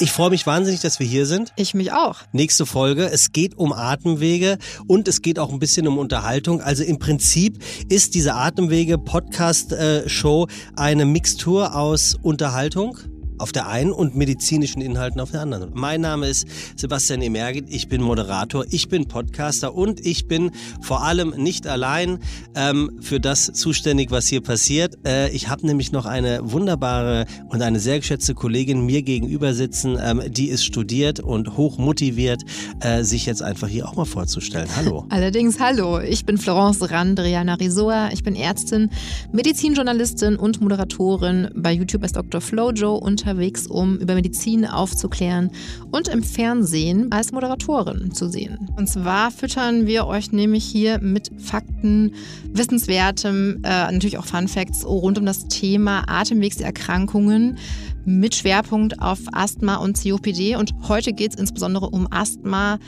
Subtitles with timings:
[0.00, 1.52] Ich freue mich wahnsinnig, dass wir hier sind.
[1.56, 2.20] Ich mich auch.
[2.30, 3.10] Nächste Folge.
[3.10, 6.60] Es geht um Atemwege und es geht auch ein bisschen um Unterhaltung.
[6.60, 9.74] Also im Prinzip ist diese Atemwege Podcast
[10.06, 12.96] Show eine Mixtur aus Unterhaltung
[13.38, 15.70] auf der einen und medizinischen Inhalten auf der anderen.
[15.74, 16.46] Mein Name ist
[16.76, 22.18] Sebastian Emergit, ich bin Moderator, ich bin Podcaster und ich bin vor allem nicht allein
[22.54, 24.98] ähm, für das zuständig, was hier passiert.
[25.06, 29.98] Äh, ich habe nämlich noch eine wunderbare und eine sehr geschätzte Kollegin mir gegenüber sitzen,
[30.00, 32.42] ähm, die ist studiert und hoch motiviert,
[32.80, 34.68] äh, sich jetzt einfach hier auch mal vorzustellen.
[34.76, 35.06] Hallo.
[35.10, 38.90] Allerdings hallo, ich bin Florence Randriana Risoa, ich bin Ärztin,
[39.32, 42.40] Medizinjournalistin und Moderatorin bei YouTube als Dr.
[42.40, 45.50] Flojo und unterwegs, um über Medizin aufzuklären
[45.90, 48.70] und im Fernsehen als Moderatorin zu sehen.
[48.76, 52.14] Und zwar füttern wir euch nämlich hier mit Fakten,
[52.52, 57.58] Wissenswertem, äh, natürlich auch Fun Facts rund um das Thema Atemwegserkrankungen
[58.06, 60.56] mit Schwerpunkt auf Asthma und COPD.
[60.56, 62.78] Und heute geht es insbesondere um Asthma.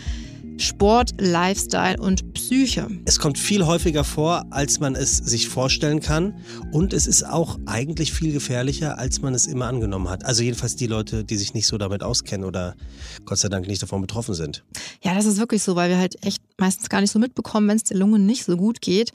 [0.60, 2.86] Sport, Lifestyle und Psyche.
[3.06, 6.34] Es kommt viel häufiger vor, als man es sich vorstellen kann.
[6.70, 10.24] Und es ist auch eigentlich viel gefährlicher, als man es immer angenommen hat.
[10.26, 12.76] Also jedenfalls die Leute, die sich nicht so damit auskennen oder
[13.24, 14.62] Gott sei Dank nicht davon betroffen sind.
[15.02, 17.76] Ja, das ist wirklich so, weil wir halt echt meistens gar nicht so mitbekommen, wenn
[17.76, 19.12] es der Lunge nicht so gut geht.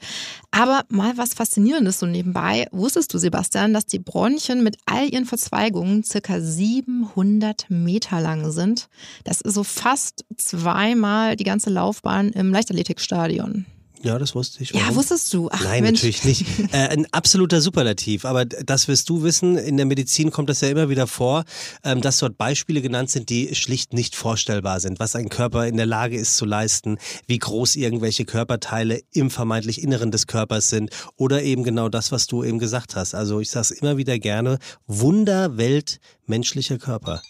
[0.50, 2.66] Aber mal was Faszinierendes so nebenbei.
[2.72, 8.88] Wusstest du, Sebastian, dass die Bronchien mit all ihren Verzweigungen circa 700 Meter lang sind?
[9.22, 13.66] Das ist so fast zweimal die ganze Laufbahn im Leichtathletikstadion.
[14.02, 14.72] Ja, das wusste ich.
[14.72, 14.88] Warum?
[14.88, 15.48] Ja, wusstest du?
[15.50, 16.02] Ach, Nein, Mensch.
[16.02, 16.46] natürlich nicht.
[16.72, 18.24] Äh, ein absoluter Superlativ.
[18.24, 19.56] Aber das wirst du wissen.
[19.56, 21.44] In der Medizin kommt das ja immer wieder vor,
[21.84, 24.98] ähm, dass dort Beispiele genannt sind, die schlicht nicht vorstellbar sind.
[24.98, 29.82] Was ein Körper in der Lage ist zu leisten, wie groß irgendwelche Körperteile im vermeintlich
[29.82, 33.14] Inneren des Körpers sind oder eben genau das, was du eben gesagt hast.
[33.14, 37.22] Also ich sage es immer wieder gerne, Wunderwelt menschlicher Körper.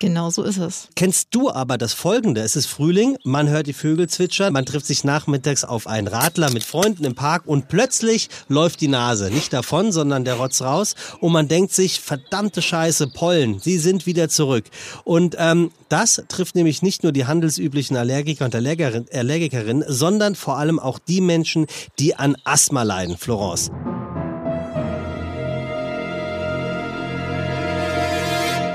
[0.00, 0.88] Genau so ist es.
[0.94, 2.40] Kennst du aber das Folgende?
[2.42, 6.52] Es ist Frühling, man hört die Vögel zwitschern, man trifft sich nachmittags auf einen Radler
[6.52, 9.28] mit Freunden im Park und plötzlich läuft die Nase.
[9.30, 14.06] Nicht davon, sondern der Rotz raus und man denkt sich, verdammte Scheiße, Pollen, sie sind
[14.06, 14.66] wieder zurück.
[15.02, 20.78] Und ähm, das trifft nämlich nicht nur die handelsüblichen Allergiker und Allergikerinnen, sondern vor allem
[20.78, 21.66] auch die Menschen,
[21.98, 23.72] die an Asthma leiden, Florence.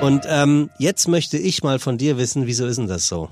[0.04, 3.30] Und ähm, jetzt möchte ich mal von dir wissen, wieso ist denn das so?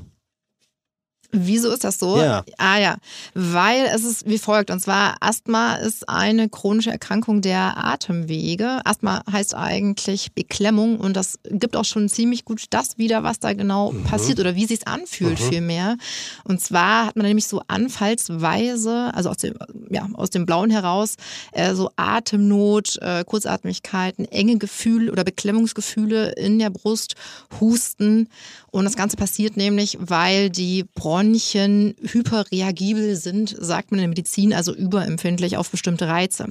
[1.32, 2.20] Wieso ist das so?
[2.20, 2.44] Ja.
[2.58, 2.98] Ah ja,
[3.34, 4.70] weil es ist wie folgt.
[4.70, 8.82] Und zwar Asthma ist eine chronische Erkrankung der Atemwege.
[8.84, 13.54] Asthma heißt eigentlich Beklemmung und das gibt auch schon ziemlich gut das wieder, was da
[13.54, 14.04] genau mhm.
[14.04, 15.50] passiert oder wie sich anfühlt mhm.
[15.50, 15.98] vielmehr.
[16.44, 19.56] Und zwar hat man nämlich so anfallsweise, also aus dem,
[19.90, 21.16] ja, aus dem Blauen heraus,
[21.54, 27.16] äh, so Atemnot, äh, Kurzatmigkeiten, enge Gefühle oder Beklemmungsgefühle in der Brust,
[27.60, 28.28] Husten.
[28.72, 34.10] Und das Ganze passiert nämlich, weil die Bronchien Bronchien hyperreagibel sind, sagt man in der
[34.10, 36.48] Medizin, also überempfindlich auf bestimmte Reize.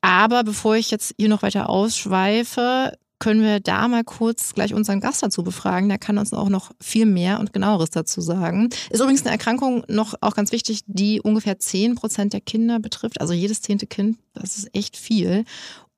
[0.00, 5.00] Aber bevor ich jetzt hier noch weiter ausschweife, können wir da mal kurz gleich unseren
[5.00, 5.88] Gast dazu befragen.
[5.88, 8.68] Der kann uns auch noch viel mehr und genaueres dazu sagen.
[8.90, 13.20] Ist übrigens eine Erkrankung noch auch ganz wichtig, die ungefähr 10 Prozent der Kinder betrifft.
[13.20, 15.44] Also jedes zehnte Kind, das ist echt viel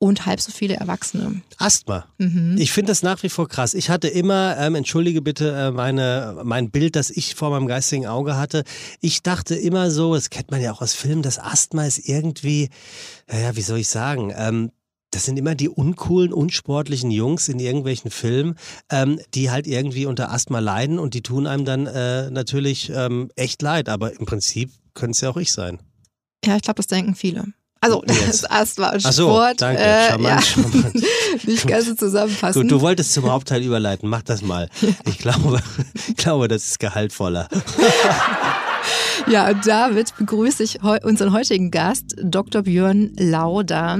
[0.01, 1.41] und halb so viele Erwachsene.
[1.59, 2.07] Asthma.
[2.17, 2.55] Mhm.
[2.57, 3.75] Ich finde das nach wie vor krass.
[3.75, 8.07] Ich hatte immer, ähm, entschuldige bitte äh, meine, mein Bild, das ich vor meinem geistigen
[8.07, 8.63] Auge hatte.
[8.99, 12.69] Ich dachte immer so, das kennt man ja auch aus Filmen, das Asthma ist irgendwie,
[13.27, 14.71] naja, wie soll ich sagen, ähm,
[15.11, 18.55] das sind immer die uncoolen, unsportlichen Jungs in irgendwelchen Filmen,
[18.89, 23.29] ähm, die halt irgendwie unter Asthma leiden und die tun einem dann äh, natürlich ähm,
[23.35, 23.89] echt leid.
[23.89, 25.79] Aber im Prinzip können es ja auch ich sein.
[26.45, 27.45] Ja, ich glaube, das denken viele.
[27.81, 29.15] Also das ist Asthma und Sport.
[29.15, 29.81] So, danke.
[29.81, 30.41] Äh, charmant, ja.
[30.41, 31.03] charmant.
[31.47, 32.61] Nicht ganz so zusammenfassen.
[32.61, 34.07] Gut, du wolltest zum Hauptteil überleiten.
[34.07, 34.69] Mach das mal.
[35.05, 35.61] Ich glaube,
[36.07, 37.47] ich glaube, das ist gehaltvoller.
[39.27, 42.63] Ja, und damit begrüße ich unseren heutigen Gast, Dr.
[42.63, 43.99] Björn Lauder.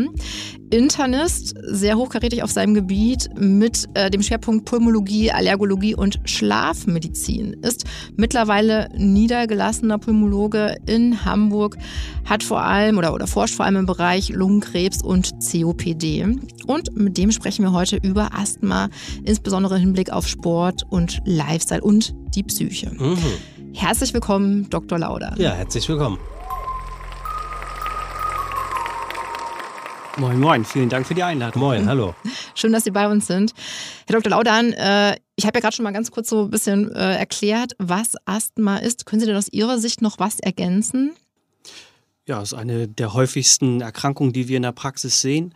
[0.72, 7.54] Internist, sehr hochkarätig auf seinem Gebiet mit äh, dem Schwerpunkt Pulmologie, Allergologie und Schlafmedizin.
[7.62, 7.84] Ist
[8.16, 11.78] mittlerweile niedergelassener Pulmologe in Hamburg,
[12.26, 16.38] hat vor allem oder, oder forscht vor allem im Bereich Lungenkrebs und COPD.
[16.68, 18.90] Und mit dem sprechen wir heute über Asthma,
[19.26, 22.92] insbesondere im Hinblick auf Sport und Lifestyle und die Psyche.
[22.98, 23.18] Mhm.
[23.74, 25.00] Herzlich willkommen, Dr.
[25.00, 25.34] Lauder.
[25.38, 26.20] Ja, herzlich willkommen.
[30.18, 30.66] Moin, moin.
[30.66, 31.62] Vielen Dank für die Einladung.
[31.62, 32.14] Moin, hallo.
[32.54, 33.54] Schön, dass Sie bei uns sind.
[34.08, 34.30] Herr Dr.
[34.32, 37.74] Laudan, äh, ich habe ja gerade schon mal ganz kurz so ein bisschen äh, erklärt,
[37.80, 39.06] was Asthma ist.
[39.06, 41.14] Können Sie denn aus Ihrer Sicht noch was ergänzen?
[42.28, 45.56] Ja, es ist eine der häufigsten Erkrankungen, die wir in der Praxis sehen.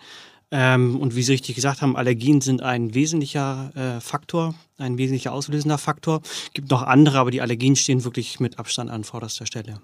[0.58, 5.34] Ähm, und wie Sie richtig gesagt haben, Allergien sind ein wesentlicher äh, Faktor, ein wesentlicher
[5.34, 6.22] auslösender Faktor.
[6.24, 9.82] Es gibt noch andere, aber die Allergien stehen wirklich mit Abstand an vorderster Stelle.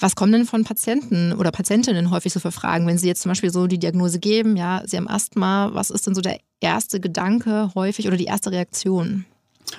[0.00, 3.30] Was kommen denn von Patienten oder Patientinnen häufig so für Fragen, wenn sie jetzt zum
[3.30, 6.98] Beispiel so die Diagnose geben, ja, sie haben Asthma, was ist denn so der erste
[6.98, 9.26] Gedanke häufig oder die erste Reaktion?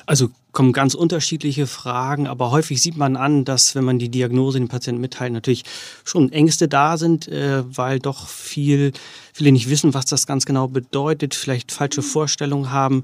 [0.05, 4.57] Also kommen ganz unterschiedliche Fragen, aber häufig sieht man an, dass wenn man die Diagnose
[4.57, 5.63] den Patienten mitteilt, natürlich
[6.03, 8.91] schon Ängste da sind, äh, weil doch viel,
[9.37, 13.03] viele nicht wissen, was das ganz genau bedeutet, vielleicht falsche Vorstellungen haben.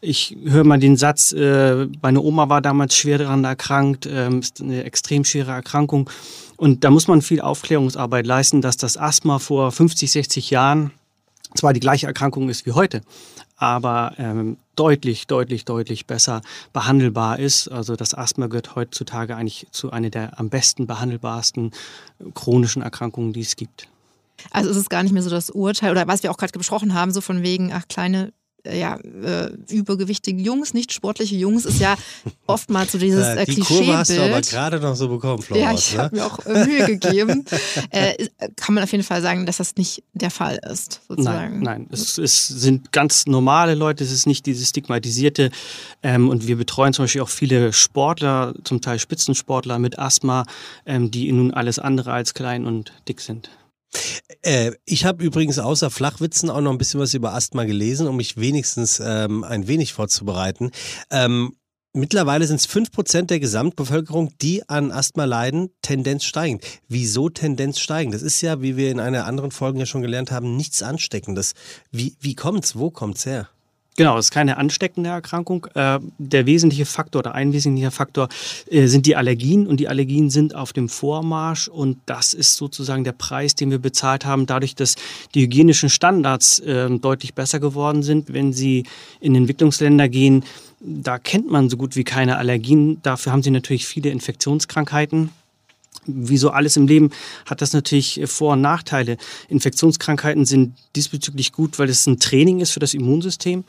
[0.00, 4.60] Ich höre mal den Satz, äh, meine Oma war damals schwer daran erkrankt, äh, ist
[4.60, 6.10] eine extrem schwere Erkrankung.
[6.56, 10.90] Und da muss man viel Aufklärungsarbeit leisten, dass das Asthma vor 50, 60 Jahren
[11.54, 13.02] zwar die gleiche Erkrankung ist wie heute,
[13.56, 16.40] aber ähm, deutlich, deutlich, deutlich besser
[16.72, 17.68] behandelbar ist.
[17.68, 21.72] Also das Asthma gehört heutzutage eigentlich zu einer der am besten behandelbarsten
[22.34, 23.88] chronischen Erkrankungen, die es gibt.
[24.50, 26.94] Also ist es gar nicht mehr so das Urteil oder was wir auch gerade besprochen
[26.94, 28.32] haben, so von wegen, ach kleine
[28.64, 31.96] äh, ja, äh, übergewichtige Jungs, nicht sportliche Jungs, ist ja
[32.46, 33.86] oftmals so dieses äh, Die Klischeebild.
[33.86, 35.64] Kurve hast du aber gerade noch so bekommen, Florence.
[35.64, 36.02] Ja, ich ne?
[36.02, 37.44] habe mir auch äh, Mühe gegeben.
[37.90, 41.62] äh, kann man auf jeden Fall sagen, dass das nicht der Fall ist, sozusagen.
[41.62, 41.88] Nein, nein.
[41.90, 45.50] Es, es sind ganz normale Leute, es ist nicht dieses stigmatisierte.
[46.02, 50.44] Ähm, und wir betreuen zum Beispiel auch viele Sportler, zum Teil Spitzensportler mit Asthma,
[50.84, 53.50] ähm, die nun alles andere als klein und dick sind.
[54.42, 58.16] Äh, ich habe übrigens außer Flachwitzen auch noch ein bisschen was über Asthma gelesen, um
[58.16, 60.70] mich wenigstens ähm, ein wenig vorzubereiten.
[61.10, 61.56] Ähm,
[61.92, 66.64] mittlerweile sind es 5% der Gesamtbevölkerung, die an Asthma leiden, Tendenz steigend.
[66.88, 68.14] Wieso Tendenz steigend?
[68.14, 71.54] Das ist ja, wie wir in einer anderen Folge ja schon gelernt haben, nichts Ansteckendes.
[71.90, 72.76] Wie, wie kommt's?
[72.76, 73.48] Wo kommt's her?
[74.00, 75.66] Genau, das ist keine ansteckende Erkrankung.
[75.74, 78.30] Äh, der wesentliche Faktor oder ein wesentlicher Faktor
[78.70, 83.04] äh, sind die Allergien und die Allergien sind auf dem Vormarsch und das ist sozusagen
[83.04, 84.94] der Preis, den wir bezahlt haben, dadurch, dass
[85.34, 88.32] die hygienischen Standards äh, deutlich besser geworden sind.
[88.32, 88.84] Wenn Sie
[89.20, 90.44] in Entwicklungsländer gehen,
[90.80, 93.02] da kennt man so gut wie keine Allergien.
[93.02, 95.28] Dafür haben Sie natürlich viele Infektionskrankheiten
[96.06, 97.10] wie so alles im Leben
[97.46, 99.16] hat das natürlich Vor- und Nachteile.
[99.48, 103.64] Infektionskrankheiten sind diesbezüglich gut, weil es ein Training ist für das Immunsystem.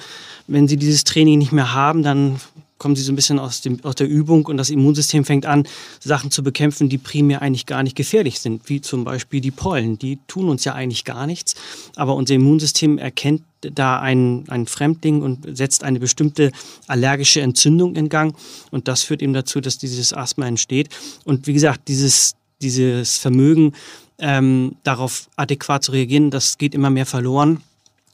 [0.48, 2.40] Wenn Sie dieses Training nicht mehr haben, dann
[2.82, 5.68] kommen sie so ein bisschen aus, dem, aus der Übung und das Immunsystem fängt an,
[6.00, 10.00] Sachen zu bekämpfen, die primär eigentlich gar nicht gefährlich sind, wie zum Beispiel die Pollen.
[10.00, 11.54] Die tun uns ja eigentlich gar nichts,
[11.96, 16.52] aber unser Immunsystem erkennt da einen, einen Fremdling und setzt eine bestimmte
[16.88, 18.36] allergische Entzündung in Gang
[18.72, 20.90] und das führt eben dazu, dass dieses Asthma entsteht.
[21.24, 23.74] Und wie gesagt, dieses, dieses Vermögen,
[24.18, 27.62] ähm, darauf adäquat zu reagieren, das geht immer mehr verloren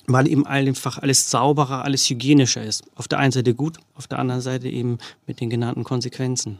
[0.07, 2.83] weil eben einfach alles sauberer, alles hygienischer ist.
[2.95, 6.59] Auf der einen Seite gut, auf der anderen Seite eben mit den genannten Konsequenzen.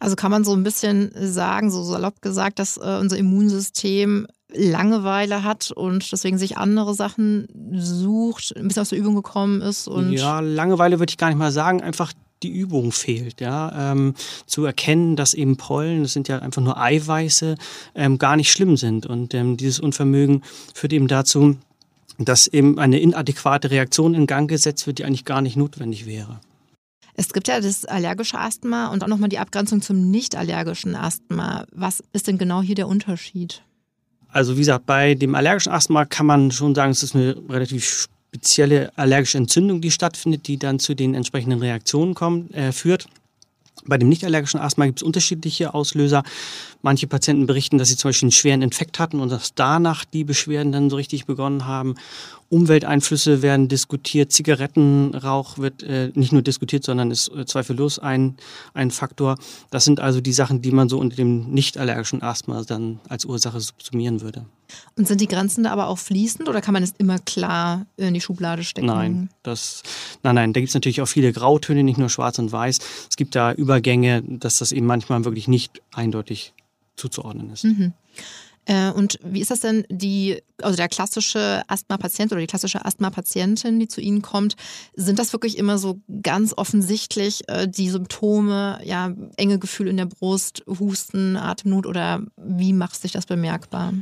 [0.00, 5.44] Also kann man so ein bisschen sagen, so salopp gesagt, dass äh, unser Immunsystem Langeweile
[5.44, 10.12] hat und deswegen sich andere Sachen sucht, ein bisschen aus der Übung gekommen ist und
[10.12, 14.14] ja, Langeweile würde ich gar nicht mal sagen, einfach die Übung fehlt, ja, ähm,
[14.46, 17.56] zu erkennen, dass eben Pollen, das sind ja einfach nur Eiweiße,
[17.94, 20.42] ähm, gar nicht schlimm sind und ähm, dieses Unvermögen
[20.72, 21.56] führt eben dazu,
[22.18, 26.40] dass eben eine inadäquate Reaktion in Gang gesetzt wird, die eigentlich gar nicht notwendig wäre.
[27.14, 31.66] Es gibt ja das allergische Asthma und auch nochmal die Abgrenzung zum nicht allergischen Asthma.
[31.72, 33.62] Was ist denn genau hier der Unterschied?
[34.28, 38.08] Also wie gesagt, bei dem allergischen Asthma kann man schon sagen, es ist eine relativ
[38.30, 43.08] spezielle allergische Entzündung, die stattfindet, die dann zu den entsprechenden Reaktionen kommt, äh, führt.
[43.86, 46.22] Bei dem nicht allergischen Asthma gibt es unterschiedliche Auslöser.
[46.82, 50.24] Manche Patienten berichten, dass sie zum Beispiel einen schweren Infekt hatten und dass danach die
[50.24, 51.94] Beschwerden dann so richtig begonnen haben.
[52.50, 58.36] Umwelteinflüsse werden diskutiert, Zigarettenrauch wird äh, nicht nur diskutiert, sondern ist äh, zweifellos ein,
[58.74, 59.36] ein Faktor.
[59.70, 63.24] Das sind also die Sachen, die man so unter dem nicht allergischen Asthma dann als
[63.24, 64.46] Ursache subsumieren würde.
[64.96, 68.14] Und sind die Grenzen da aber auch fließend oder kann man es immer klar in
[68.14, 68.86] die Schublade stecken?
[68.86, 69.82] Nein, das,
[70.22, 72.78] nein, nein, da gibt es natürlich auch viele Grautöne, nicht nur schwarz und weiß.
[73.10, 76.52] Es gibt da Übergänge, dass das eben manchmal wirklich nicht eindeutig
[76.96, 77.64] zuzuordnen ist.
[77.64, 77.92] Mhm.
[78.68, 83.80] Äh, und wie ist das denn, die, also der klassische Asthma-Patient oder die klassische Asthma-Patientin,
[83.80, 84.56] die zu Ihnen kommt,
[84.94, 90.04] sind das wirklich immer so ganz offensichtlich äh, die Symptome, ja, enge Gefühl in der
[90.04, 93.94] Brust, Husten, Atemnot oder wie macht sich das bemerkbar?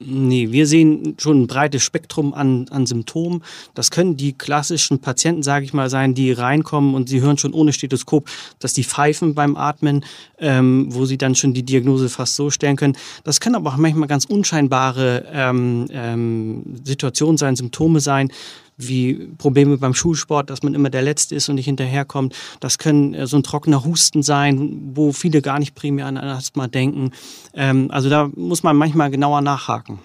[0.00, 3.42] Nee, wir sehen schon ein breites Spektrum an, an Symptomen.
[3.74, 7.52] Das können die klassischen Patienten, sage ich mal, sein, die reinkommen und sie hören schon
[7.52, 10.04] ohne Stethoskop, dass die pfeifen beim Atmen,
[10.38, 12.96] ähm, wo sie dann schon die Diagnose fast so stellen können.
[13.24, 18.30] Das können aber auch manchmal ganz unscheinbare ähm, ähm, Situationen sein, Symptome sein
[18.78, 22.34] wie Probleme beim Schulsport, dass man immer der Letzte ist und nicht hinterherkommt.
[22.60, 26.68] Das können äh, so ein trockener Husten sein, wo viele gar nicht primär an Asthma
[26.68, 27.10] denken.
[27.54, 29.98] Ähm, also da muss man manchmal genauer nachhaken.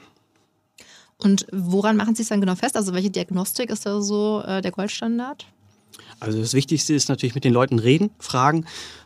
[1.19, 2.75] Und woran machen Sie es dann genau fest?
[2.75, 5.45] Also welche Diagnostik ist da so äh, der Goldstandard?
[6.19, 8.65] Also das Wichtigste ist natürlich mit den Leuten reden, fragen,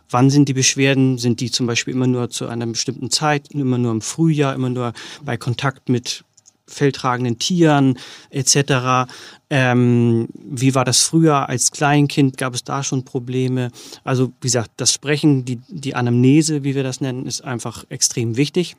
[0.09, 1.17] wann sind die Beschwerden?
[1.17, 4.69] Sind die zum Beispiel immer nur zu einer bestimmten Zeit, immer nur im Frühjahr, immer
[4.69, 4.93] nur
[5.23, 6.23] bei Kontakt mit
[6.67, 7.97] feldtragenden Tieren
[8.29, 9.09] etc.
[9.49, 12.37] Ähm, wie war das früher als Kleinkind?
[12.37, 13.71] Gab es da schon Probleme?
[14.03, 18.37] Also wie gesagt, das Sprechen, die, die Anamnese, wie wir das nennen, ist einfach extrem
[18.37, 18.75] wichtig.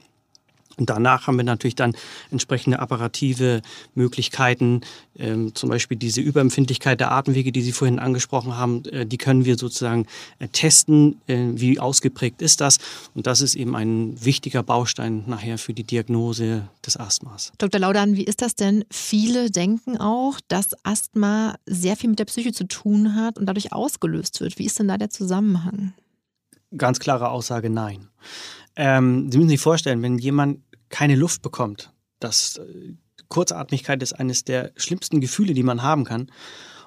[0.79, 1.95] Und danach haben wir natürlich dann
[2.31, 3.63] entsprechende apparative
[3.95, 4.83] Möglichkeiten,
[5.17, 9.45] ähm, zum Beispiel diese Überempfindlichkeit der Atemwege, die Sie vorhin angesprochen haben, äh, die können
[9.45, 10.07] wir sozusagen
[10.39, 12.79] äh, testen, äh, wie ausgeprägt ist das.
[13.15, 17.53] Und das ist eben ein wichtiger Baustein nachher für die Diagnose des Asthmas.
[17.59, 17.81] Dr.
[17.81, 18.85] Laudan, wie ist das denn?
[18.91, 23.73] Viele denken auch, dass Asthma sehr viel mit der Psyche zu tun hat und dadurch
[23.73, 24.59] ausgelöst wird.
[24.59, 25.93] Wie ist denn da der Zusammenhang?
[26.77, 28.09] Ganz klare Aussage, nein.
[28.77, 31.93] Ähm, Sie müssen sich vorstellen, wenn jemand keine Luft bekommt.
[32.21, 32.95] Das äh,
[33.29, 36.31] Kurzatmigkeit ist eines der schlimmsten Gefühle, die man haben kann.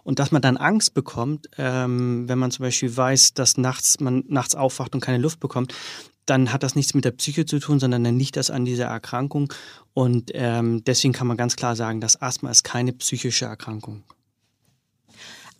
[0.04, 4.24] Und dass man dann Angst bekommt, ähm, wenn man zum Beispiel weiß, dass nachts man
[4.28, 5.76] nachts aufwacht und keine Luft bekommt,
[6.26, 8.86] dann hat das nichts mit der Psyche zu tun, sondern dann liegt das an dieser
[8.86, 9.54] Erkrankung.
[9.94, 14.04] Und ähm, deswegen kann man ganz klar sagen, dass Asthma ist keine psychische Erkrankung.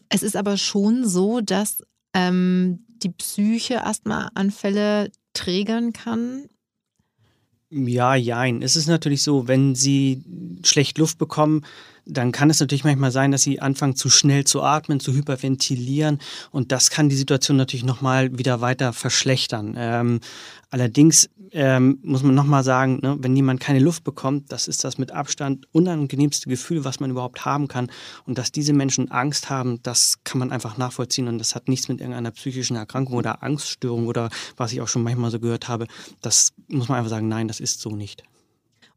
[0.10, 1.84] Es ist aber schon so, dass
[2.14, 6.48] ähm, die Psyche Asthmaanfälle trägern kann.
[7.74, 8.62] Ja, jein.
[8.62, 10.22] Es ist natürlich so, wenn Sie
[10.64, 11.64] schlecht Luft bekommen,
[12.06, 16.20] dann kann es natürlich manchmal sein, dass Sie anfangen zu schnell zu atmen, zu hyperventilieren
[16.52, 19.76] und das kann die Situation natürlich nochmal wieder weiter verschlechtern.
[19.78, 20.20] Ähm,
[20.70, 24.98] allerdings ähm, muss man nochmal sagen, ne, wenn jemand keine Luft bekommt, das ist das
[24.98, 27.92] mit Abstand unangenehmste Gefühl, was man überhaupt haben kann.
[28.26, 31.28] Und dass diese Menschen Angst haben, das kann man einfach nachvollziehen.
[31.28, 35.04] Und das hat nichts mit irgendeiner psychischen Erkrankung oder Angststörung oder was ich auch schon
[35.04, 35.88] manchmal so gehört habe.
[36.22, 38.24] Das muss man einfach sagen, nein, das ist so nicht.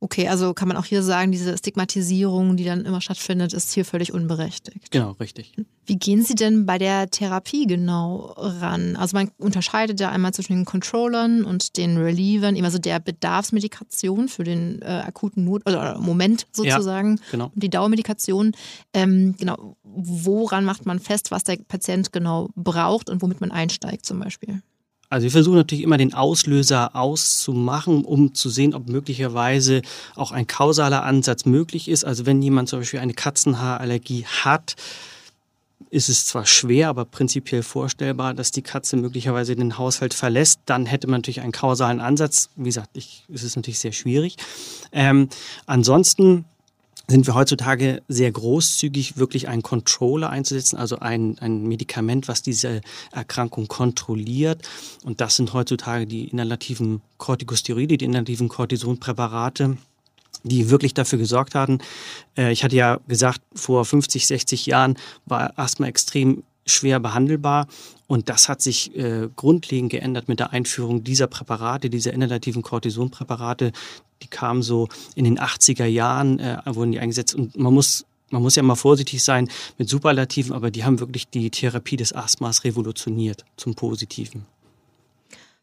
[0.00, 3.84] Okay, also kann man auch hier sagen, diese Stigmatisierung, die dann immer stattfindet, ist hier
[3.84, 4.90] völlig unberechtigt.
[4.90, 5.54] Genau, richtig.
[5.86, 8.96] Wie gehen Sie denn bei der Therapie genau ran?
[8.96, 14.28] Also man unterscheidet ja einmal zwischen den Controllern und den Relievern, immer so der Bedarfsmedikation
[14.28, 17.50] für den äh, akuten Not oder Moment sozusagen, ja, genau.
[17.54, 18.52] und die Dauermedikation.
[18.92, 24.06] Ähm, genau, woran macht man fest, was der Patient genau braucht und womit man einsteigt
[24.06, 24.62] zum Beispiel?
[25.14, 29.83] Also wir versuchen natürlich immer den Auslöser auszumachen, um zu sehen, ob möglicherweise
[30.16, 32.04] auch ein kausaler Ansatz möglich ist.
[32.04, 34.75] Also wenn jemand zum Beispiel eine Katzenhaarallergie hat,
[35.90, 40.59] ist es zwar schwer, aber prinzipiell vorstellbar, dass die Katze möglicherweise den Haushalt verlässt.
[40.66, 42.50] Dann hätte man natürlich einen kausalen Ansatz.
[42.56, 44.35] Wie gesagt, ich, es ist natürlich sehr schwierig.
[44.90, 45.28] Ähm,
[45.66, 46.44] ansonsten
[47.08, 52.80] sind wir heutzutage sehr großzügig, wirklich einen Controller einzusetzen, also ein, ein Medikament, was diese
[53.12, 54.62] Erkrankung kontrolliert.
[55.04, 59.76] Und das sind heutzutage die inhalativen Corticosteroide, die inhalativen Cortisonpräparate
[60.46, 61.78] die wirklich dafür gesorgt hatten.
[62.37, 67.66] Äh, ich hatte ja gesagt, vor 50, 60 Jahren war Asthma extrem schwer behandelbar.
[68.06, 73.73] Und das hat sich äh, grundlegend geändert mit der Einführung dieser Präparate, dieser inhalativen Cortisonpräparate.
[74.25, 77.35] Die kamen so in den 80er Jahren, äh, wurden die eingesetzt.
[77.35, 81.28] Und man muss, man muss ja mal vorsichtig sein mit Superlativen, aber die haben wirklich
[81.28, 84.47] die Therapie des Asthmas revolutioniert zum Positiven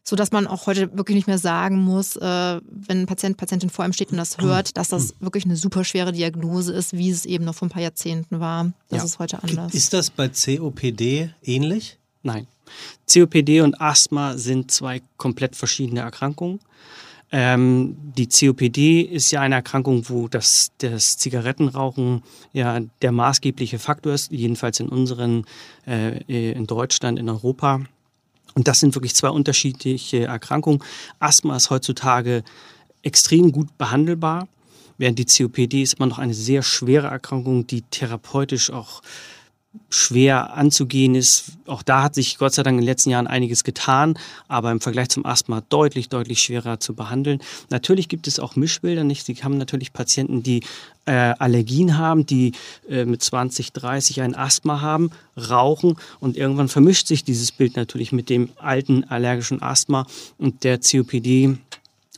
[0.04, 3.70] so dass man auch heute wirklich nicht mehr sagen muss, äh, wenn ein Patient, Patientin
[3.70, 7.10] vor einem steht und das hört, dass das wirklich eine super schwere Diagnose ist, wie
[7.10, 8.72] es eben noch vor ein paar Jahrzehnten war.
[8.88, 9.04] Das ja.
[9.04, 9.72] ist heute anders.
[9.74, 11.98] Ist das bei COPD ähnlich?
[12.22, 12.46] Nein.
[13.12, 16.60] COPD und Asthma sind zwei komplett verschiedene Erkrankungen.
[17.34, 22.22] Ähm, die COPD ist ja eine Erkrankung, wo das, das Zigarettenrauchen
[22.52, 25.46] ja der maßgebliche Faktor ist, jedenfalls in unseren,
[25.86, 27.80] äh, in Deutschland, in Europa.
[28.54, 30.82] Und das sind wirklich zwei unterschiedliche Erkrankungen.
[31.20, 32.44] Asthma ist heutzutage
[33.02, 34.46] extrem gut behandelbar,
[34.98, 39.00] während die COPD ist immer noch eine sehr schwere Erkrankung, die therapeutisch auch
[39.88, 41.52] schwer anzugehen ist.
[41.66, 44.80] Auch da hat sich Gott sei Dank in den letzten Jahren einiges getan, aber im
[44.80, 47.40] Vergleich zum Asthma deutlich, deutlich schwerer zu behandeln.
[47.70, 49.24] Natürlich gibt es auch Mischbilder, nicht?
[49.24, 50.62] Sie haben natürlich Patienten, die
[51.06, 52.52] äh, Allergien haben, die
[52.88, 58.12] äh, mit 20, 30 ein Asthma haben, rauchen und irgendwann vermischt sich dieses Bild natürlich
[58.12, 60.06] mit dem alten allergischen Asthma
[60.38, 61.56] und der COPD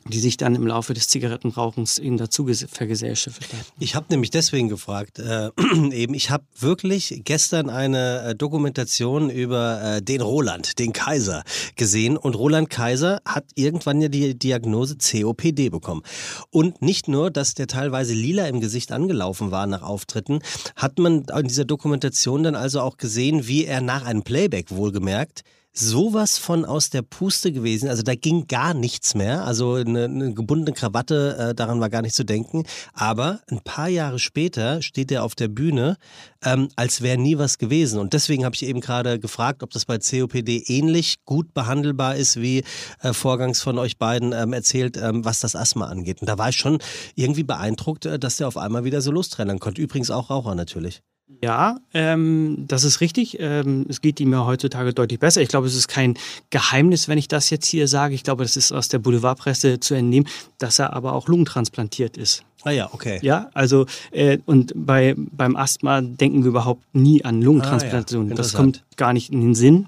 [0.09, 3.67] die sich dann im Laufe des Zigarettenrauchens eben dazu vergesellschaftet hat.
[3.79, 5.51] Ich habe nämlich deswegen gefragt, äh,
[5.93, 11.43] eben, ich habe wirklich gestern eine äh, Dokumentation über äh, den Roland, den Kaiser,
[11.77, 16.03] gesehen und Roland Kaiser hat irgendwann ja die Diagnose COPD bekommen.
[16.51, 20.41] Und nicht nur, dass der teilweise lila im Gesicht angelaufen war nach Auftritten,
[20.77, 25.45] hat man in dieser Dokumentation dann also auch gesehen, wie er nach einem Playback wohlgemerkt
[25.77, 27.89] sowas von aus der Puste gewesen.
[27.89, 29.45] Also da ging gar nichts mehr.
[29.45, 32.63] Also eine, eine gebundene Krawatte, äh, daran war gar nicht zu denken.
[32.93, 35.97] Aber ein paar Jahre später steht er auf der Bühne,
[36.45, 37.99] ähm, als wäre nie was gewesen.
[37.99, 42.41] Und deswegen habe ich eben gerade gefragt, ob das bei COPD ähnlich gut behandelbar ist,
[42.41, 42.63] wie
[43.03, 46.21] äh, vorgangs von euch beiden ähm, erzählt, ähm, was das Asthma angeht.
[46.21, 46.79] Und da war ich schon
[47.17, 49.83] irgendwie beeindruckt, äh, dass der auf einmal wieder so lostrennen konnte.
[49.83, 51.03] Übrigens auch Raucher natürlich.
[51.43, 53.39] Ja, ähm, das ist richtig.
[53.41, 55.41] Ähm, es geht ihm ja heutzutage deutlich besser.
[55.43, 56.17] Ich glaube, es ist kein
[56.51, 58.15] Geheimnis, wenn ich das jetzt hier sage.
[58.15, 62.45] Ich glaube, das ist aus der Boulevardpresse zu entnehmen, dass er aber auch lungentransplantiert ist.
[62.63, 63.19] Ah ja, okay.
[63.23, 68.27] Ja, also äh, und bei, beim Asthma denken wir überhaupt nie an Lungentransplantation.
[68.27, 68.35] Ah, ja.
[68.35, 69.87] Das kommt gar nicht in den Sinn.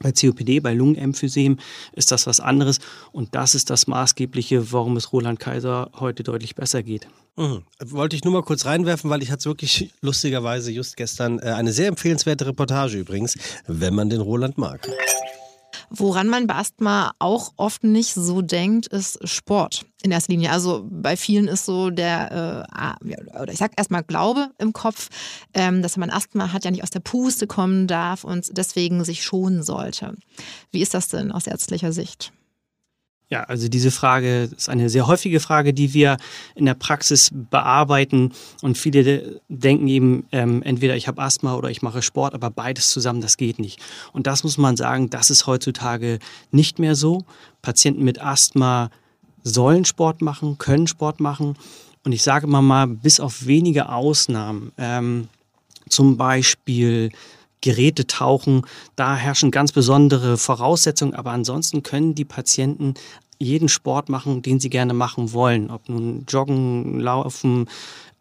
[0.00, 1.58] Bei COPD, bei Lungenemphysem
[1.92, 2.78] ist das was anderes
[3.10, 7.08] und das ist das Maßgebliche, warum es Roland Kaiser heute deutlich besser geht.
[7.36, 7.62] Mhm.
[7.84, 11.72] Wollte ich nur mal kurz reinwerfen, weil ich hatte wirklich lustigerweise just gestern äh, eine
[11.72, 14.88] sehr empfehlenswerte Reportage übrigens, wenn man den Roland mag.
[15.90, 20.52] Woran man bei Asthma auch oft nicht so denkt, ist Sport in erster Linie.
[20.52, 25.08] Also bei vielen ist so der, äh, oder ich sag erstmal Glaube im Kopf,
[25.54, 29.24] ähm, dass man Asthma hat, ja nicht aus der Puste kommen darf und deswegen sich
[29.24, 30.14] schonen sollte.
[30.70, 32.32] Wie ist das denn aus ärztlicher Sicht?
[33.30, 36.16] Ja, also diese Frage ist eine sehr häufige Frage, die wir
[36.54, 38.32] in der Praxis bearbeiten.
[38.62, 42.90] Und viele denken eben, ähm, entweder ich habe Asthma oder ich mache Sport, aber beides
[42.90, 43.80] zusammen, das geht nicht.
[44.14, 46.20] Und das muss man sagen, das ist heutzutage
[46.52, 47.24] nicht mehr so.
[47.60, 48.90] Patienten mit Asthma
[49.44, 51.56] sollen Sport machen, können Sport machen.
[52.04, 55.28] Und ich sage mal mal, bis auf wenige Ausnahmen, ähm,
[55.90, 57.10] zum Beispiel
[57.60, 58.62] Geräte tauchen.
[58.96, 62.94] Da herrschen ganz besondere Voraussetzungen, aber ansonsten können die Patienten
[63.38, 65.70] jeden Sport machen, den sie gerne machen wollen.
[65.70, 67.68] Ob nun Joggen, Laufen,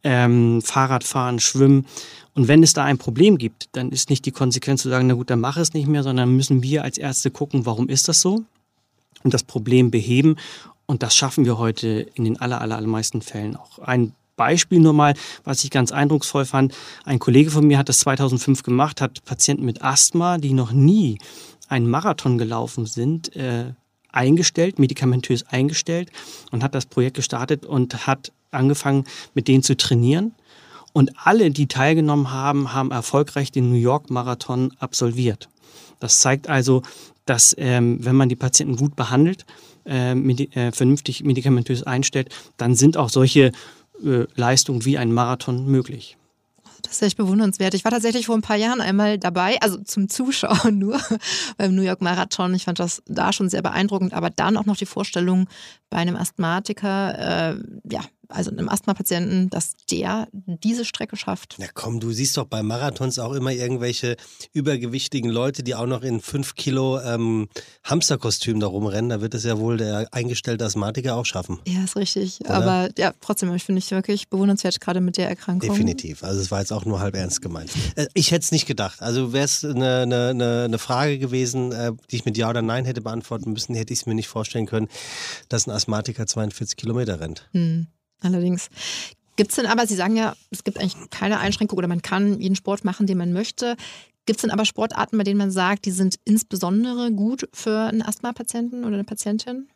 [0.03, 1.85] ähm, Fahrradfahren, Schwimmen.
[2.35, 5.15] Und wenn es da ein Problem gibt, dann ist nicht die Konsequenz zu sagen, na
[5.15, 8.21] gut, dann mache es nicht mehr, sondern müssen wir als Ärzte gucken, warum ist das
[8.21, 8.43] so?
[9.23, 10.35] Und das Problem beheben.
[10.85, 13.79] Und das schaffen wir heute in den aller, aller, allermeisten Fällen auch.
[13.79, 16.73] Ein Beispiel nur mal, was ich ganz eindrucksvoll fand.
[17.03, 21.17] Ein Kollege von mir hat das 2005 gemacht, hat Patienten mit Asthma, die noch nie
[21.67, 23.73] einen Marathon gelaufen sind, äh,
[24.11, 26.11] eingestellt, medikamentös eingestellt
[26.51, 30.33] und hat das Projekt gestartet und hat angefangen, mit denen zu trainieren.
[30.93, 35.49] Und alle, die teilgenommen haben, haben erfolgreich den New York Marathon absolviert.
[35.99, 36.81] Das zeigt also,
[37.25, 39.45] dass ähm, wenn man die Patienten gut behandelt,
[39.85, 43.51] äh, medi äh, vernünftig medikamentös einstellt, dann sind auch solche
[44.35, 46.17] Leistung wie ein Marathon möglich.
[46.83, 47.73] Das ist echt bewundernswert.
[47.73, 50.99] Ich war tatsächlich vor ein paar Jahren einmal dabei, also zum Zuschauen nur
[51.57, 52.53] beim New York Marathon.
[52.53, 55.47] Ich fand das da schon sehr beeindruckend, aber dann auch noch die Vorstellung
[55.89, 57.57] bei einem Asthmatiker, äh,
[57.91, 61.55] ja, also einem Asthma-Patienten, dass der diese Strecke schafft.
[61.59, 64.17] Na komm, du siehst doch bei Marathons auch immer irgendwelche
[64.53, 67.47] übergewichtigen Leute, die auch noch in 5 Kilo ähm,
[67.83, 69.09] Hamsterkostüm da rumrennen.
[69.09, 71.59] Da wird es ja wohl der eingestellte Asthmatiker auch schaffen.
[71.67, 72.41] Ja, ist richtig.
[72.41, 72.53] Oder?
[72.53, 75.69] Aber ja, trotzdem, ich finde ich wirklich bewundernswert, gerade mit der Erkrankung.
[75.69, 76.23] Definitiv.
[76.23, 77.71] Also es war jetzt auch nur halb ernst gemeint.
[77.95, 79.01] Äh, ich hätte es nicht gedacht.
[79.01, 82.85] Also wäre es eine, eine, eine Frage gewesen, äh, die ich mit Ja oder Nein
[82.85, 84.87] hätte beantworten müssen, hätte ich es mir nicht vorstellen können,
[85.49, 87.47] dass ein Asthmatiker 42 Kilometer rennt.
[87.51, 87.87] Hm.
[88.21, 88.69] Allerdings.
[89.35, 92.41] Gibt es denn aber, Sie sagen ja, es gibt eigentlich keine Einschränkung oder man kann
[92.41, 93.77] jeden Sport machen, den man möchte.
[94.25, 98.01] Gibt es denn aber Sportarten, bei denen man sagt, die sind insbesondere gut für einen
[98.01, 99.67] Asthma-Patienten oder eine Patientin?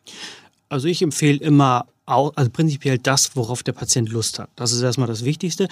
[0.68, 4.50] Also ich empfehle immer, also prinzipiell das, worauf der Patient Lust hat.
[4.56, 5.68] Das ist erstmal das Wichtigste.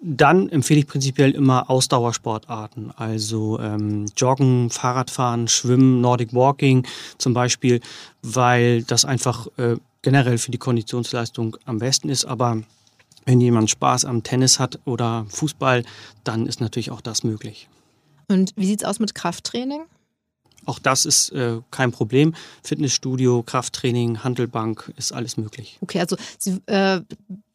[0.00, 6.86] Dann empfehle ich prinzipiell immer Ausdauersportarten, also ähm, Joggen, Fahrradfahren, Schwimmen, Nordic Walking
[7.18, 7.80] zum Beispiel,
[8.22, 12.24] weil das einfach äh, generell für die Konditionsleistung am besten ist.
[12.24, 12.62] Aber
[13.24, 15.84] wenn jemand Spaß am Tennis hat oder Fußball,
[16.24, 17.68] dann ist natürlich auch das möglich.
[18.28, 19.82] Und wie sieht es aus mit Krafttraining?
[20.66, 22.34] Auch das ist äh, kein Problem.
[22.62, 25.78] Fitnessstudio, Krafttraining, Handelbank ist alles möglich.
[25.80, 27.00] Okay, also Sie, äh,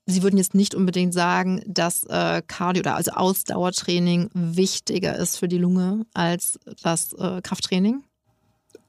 [0.08, 5.48] Sie würden jetzt nicht unbedingt sagen, dass äh, Cardio oder also Ausdauertraining wichtiger ist für
[5.48, 8.04] die Lunge als das äh, Krafttraining?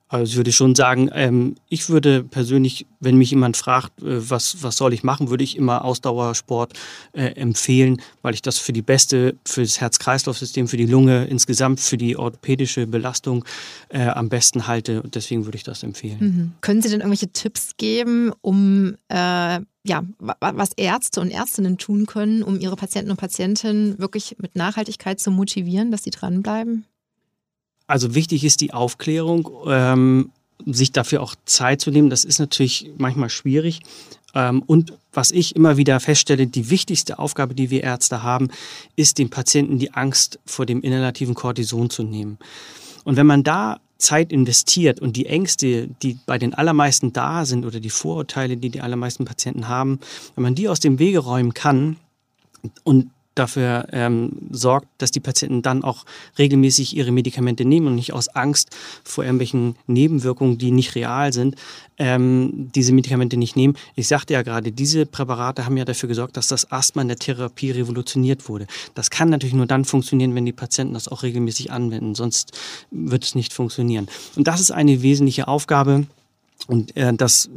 [0.09, 4.63] Also ich würde schon sagen, ähm, ich würde persönlich, wenn mich jemand fragt, äh, was,
[4.63, 6.75] was soll ich machen, würde ich immer Ausdauersport
[7.13, 11.81] äh, empfehlen, weil ich das für die beste, für das Herz-Kreislauf-System, für die Lunge, insgesamt
[11.81, 13.45] für die orthopädische Belastung
[13.89, 15.03] äh, am besten halte.
[15.03, 16.19] Und deswegen würde ich das empfehlen.
[16.21, 16.53] Mhm.
[16.61, 22.43] Können Sie denn irgendwelche Tipps geben, um äh, ja, was Ärzte und Ärztinnen tun können,
[22.43, 26.85] um ihre Patienten und Patientinnen wirklich mit Nachhaltigkeit zu motivieren, dass sie dranbleiben?
[27.87, 30.31] Also wichtig ist die Aufklärung, ähm,
[30.65, 32.11] sich dafür auch Zeit zu nehmen.
[32.11, 33.81] Das ist natürlich manchmal schwierig.
[34.35, 38.49] Ähm, und was ich immer wieder feststelle, die wichtigste Aufgabe, die wir Ärzte haben,
[38.97, 42.39] ist dem Patienten die Angst vor dem inhalativen Cortison zu nehmen.
[43.05, 47.65] Und wenn man da Zeit investiert und die Ängste, die bei den allermeisten da sind
[47.65, 50.01] oder die Vorurteile, die die allermeisten Patienten haben,
[50.35, 51.97] wenn man die aus dem Wege räumen kann
[52.85, 56.05] und dafür ähm, sorgt, dass die Patienten dann auch
[56.39, 61.55] regelmäßig ihre Medikamente nehmen und nicht aus Angst vor irgendwelchen Nebenwirkungen, die nicht real sind,
[61.99, 63.77] ähm, diese Medikamente nicht nehmen.
[63.95, 67.19] Ich sagte ja gerade, diese Präparate haben ja dafür gesorgt, dass das Asthma in der
[67.19, 68.67] Therapie revolutioniert wurde.
[68.95, 72.53] Das kann natürlich nur dann funktionieren, wenn die Patienten das auch regelmäßig anwenden, sonst
[72.91, 74.09] wird es nicht funktionieren.
[74.35, 76.07] Und das ist eine wesentliche Aufgabe.
[76.69, 77.49] Und äh, das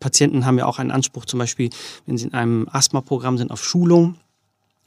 [0.00, 1.70] Patienten haben ja auch einen Anspruch, zum Beispiel,
[2.06, 4.16] wenn sie in einem Asthma-Programm sind, auf Schulung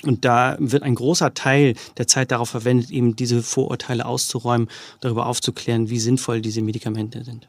[0.03, 4.69] und da wird ein großer Teil der Zeit darauf verwendet, eben diese Vorurteile auszuräumen,
[5.01, 7.47] darüber aufzuklären, wie sinnvoll diese Medikamente sind.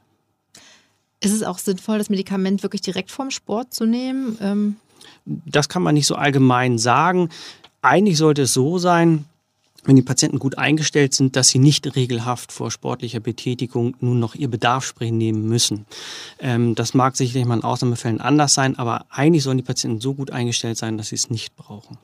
[1.21, 4.39] Ist es auch sinnvoll, das Medikament wirklich direkt vom Sport zu nehmen?
[4.41, 4.77] Ähm
[5.25, 7.29] das kann man nicht so allgemein sagen.
[7.83, 9.27] Eigentlich sollte es so sein,
[9.85, 14.35] wenn die Patienten gut eingestellt sind, dass sie nicht regelhaft vor sportlicher Betätigung nun noch
[14.35, 15.87] ihr Bedarfsspray nehmen müssen.
[16.41, 20.15] Ähm, das mag sicherlich mal in Ausnahmefällen anders sein, aber eigentlich sollen die Patienten so
[20.15, 21.99] gut eingestellt sein, dass sie es nicht brauchen.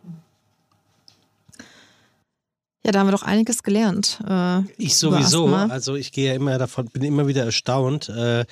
[2.84, 4.18] Ja, da haben wir doch einiges gelernt.
[4.28, 5.46] Äh, ich sowieso.
[5.46, 8.44] Also ich gehe ja immer davon, bin immer wieder erstaunt, äh,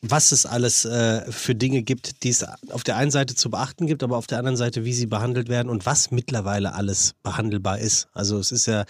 [0.00, 3.86] was es alles äh, für Dinge gibt, die es auf der einen Seite zu beachten
[3.86, 7.78] gibt, aber auf der anderen Seite, wie sie behandelt werden und was mittlerweile alles behandelbar
[7.78, 8.08] ist.
[8.12, 8.84] Also es ist ja,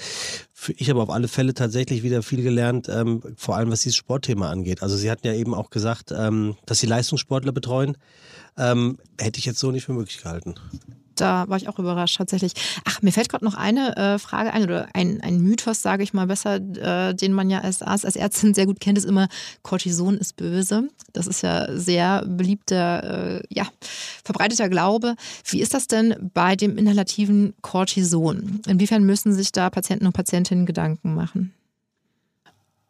[0.52, 3.96] für, ich habe auf alle Fälle tatsächlich wieder viel gelernt, ähm, vor allem was dieses
[3.96, 4.82] Sportthema angeht.
[4.82, 7.96] Also Sie hatten ja eben auch gesagt, ähm, dass Sie Leistungssportler betreuen.
[8.58, 10.56] Ähm, hätte ich jetzt so nicht für möglich gehalten
[11.16, 12.52] da war ich auch überrascht tatsächlich.
[12.84, 16.12] Ach, mir fällt gerade noch eine äh, Frage ein oder ein, ein Mythos, sage ich
[16.12, 19.28] mal besser, äh, den man ja als Arzt, als Ärztin sehr gut kennt, ist immer,
[19.62, 20.88] Cortison ist böse.
[21.12, 23.66] Das ist ja sehr beliebter, äh, ja,
[24.24, 25.14] verbreiteter Glaube.
[25.46, 28.60] Wie ist das denn bei dem inhalativen Cortison?
[28.66, 31.52] Inwiefern müssen sich da Patienten und Patientinnen Gedanken machen?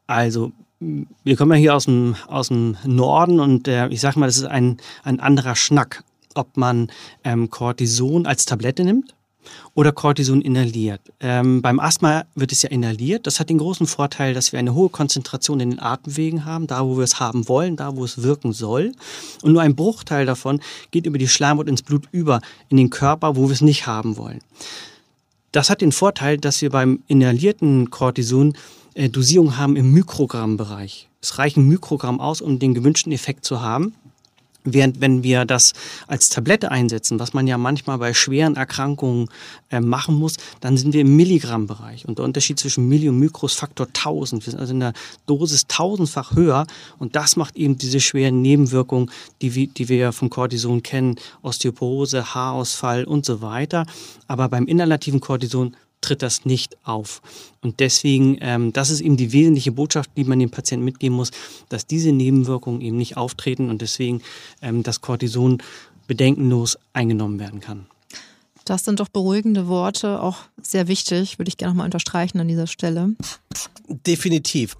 [0.06, 4.26] Also wir kommen ja hier aus dem, aus dem Norden und äh, ich sage mal,
[4.26, 6.90] das ist ein, ein anderer Schnack ob man
[7.24, 9.14] ähm, Cortison als Tablette nimmt
[9.74, 11.00] oder Cortison inhaliert.
[11.20, 13.26] Ähm, beim Asthma wird es ja inhaliert.
[13.26, 16.84] Das hat den großen Vorteil, dass wir eine hohe Konzentration in den Atemwegen haben, da
[16.86, 18.92] wo wir es haben wollen, da wo es wirken soll.
[19.42, 23.36] Und nur ein Bruchteil davon geht über die Schleimhaut ins Blut über, in den Körper,
[23.36, 24.40] wo wir es nicht haben wollen.
[25.52, 28.54] Das hat den Vorteil, dass wir beim inhalierten Cortison
[28.94, 31.08] äh, Dosierung haben im Mikrogrammbereich.
[31.20, 33.94] Es reichen Mikrogramm aus, um den gewünschten Effekt zu haben.
[34.66, 35.74] Während wenn wir das
[36.06, 39.28] als Tablette einsetzen, was man ja manchmal bei schweren Erkrankungen
[39.70, 42.08] äh, machen muss, dann sind wir im Milligrammbereich.
[42.08, 44.46] Und der Unterschied zwischen Milli und Mikro ist Faktor 1000.
[44.46, 44.94] Wir sind also in der
[45.26, 46.66] Dosis tausendfach höher.
[46.98, 49.10] Und das macht eben diese schweren Nebenwirkungen,
[49.42, 53.84] die, die wir vom Cortison kennen, Osteoporose, Haarausfall und so weiter.
[54.28, 57.22] Aber beim inhalativen Cortison tritt das nicht auf.
[57.62, 61.30] Und deswegen, ähm, das ist eben die wesentliche Botschaft, die man dem Patienten mitgeben muss,
[61.68, 64.22] dass diese Nebenwirkungen eben nicht auftreten und deswegen
[64.62, 65.62] ähm, das Cortison
[66.06, 67.86] bedenkenlos eingenommen werden kann.
[68.64, 72.66] Das sind doch beruhigende Worte, auch sehr wichtig, würde ich gerne nochmal unterstreichen an dieser
[72.66, 73.14] Stelle.
[73.88, 74.76] Definitiv.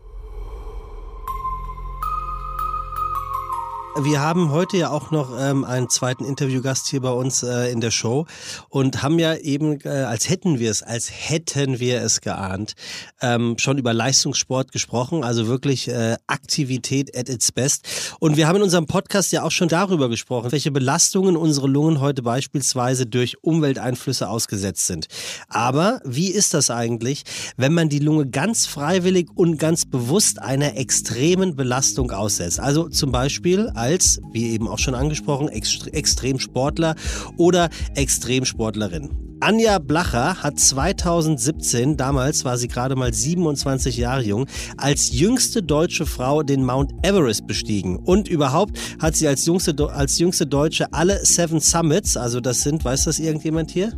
[3.97, 7.81] Wir haben heute ja auch noch ähm, einen zweiten Interviewgast hier bei uns äh, in
[7.81, 8.27] der Show
[8.69, 12.75] und haben ja eben, äh, als hätten wir es, als hätten wir es geahnt,
[13.23, 18.17] ähm, schon über Leistungssport gesprochen, also wirklich äh, Aktivität at its best.
[18.19, 22.01] Und wir haben in unserem Podcast ja auch schon darüber gesprochen, welche Belastungen unsere Lungen
[22.01, 25.07] heute beispielsweise durch Umwelteinflüsse ausgesetzt sind.
[25.49, 27.23] Aber wie ist das eigentlich,
[27.57, 32.59] wenn man die Lunge ganz freiwillig und ganz bewusst einer extremen Belastung aussetzt?
[32.59, 36.95] Also zum Beispiel als, wie eben auch schon angesprochen, Extremsportler
[37.37, 39.11] oder Extremsportlerin.
[39.41, 44.47] Anja Blacher hat 2017, damals war sie gerade mal 27 Jahre jung,
[44.79, 47.97] als jüngste deutsche Frau den Mount Everest bestiegen.
[47.97, 52.87] Und überhaupt hat sie als jüngste, als jüngste Deutsche alle Seven Summits, also das sind,
[52.87, 53.93] weiß das irgendjemand hier?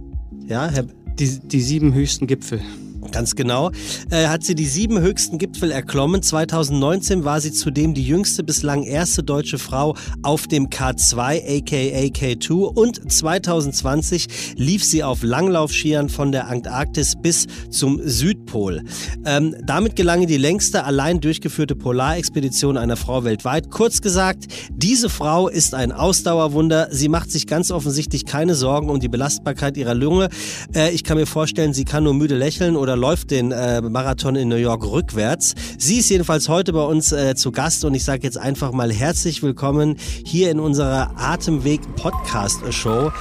[0.49, 0.87] Ja, Herr.
[1.19, 2.61] Die, die sieben höchsten Gipfel.
[3.11, 3.71] Ganz genau.
[4.11, 6.23] Äh, hat sie die sieben höchsten Gipfel erklommen.
[6.23, 12.53] 2019 war sie zudem die jüngste bislang erste deutsche Frau auf dem K2 aka K2
[12.53, 18.83] und 2020 lief sie auf Langlaufskiern von der Antarktis bis zum Südpol.
[19.25, 23.71] Ähm, damit gelang die längste allein durchgeführte Polarexpedition einer Frau weltweit.
[23.71, 26.89] Kurz gesagt, diese Frau ist ein Ausdauerwunder.
[26.91, 30.29] Sie macht sich ganz offensichtlich keine Sorgen um die Belastbarkeit ihrer Lunge.
[30.75, 34.37] Äh, ich kann mir vorstellen, sie kann nur müde lächeln oder läuft den äh, Marathon
[34.37, 35.55] in New York rückwärts.
[35.79, 38.93] Sie ist jedenfalls heute bei uns äh, zu Gast und ich sage jetzt einfach mal
[38.93, 43.13] herzlich willkommen hier in unserer Atemweg Podcast Show.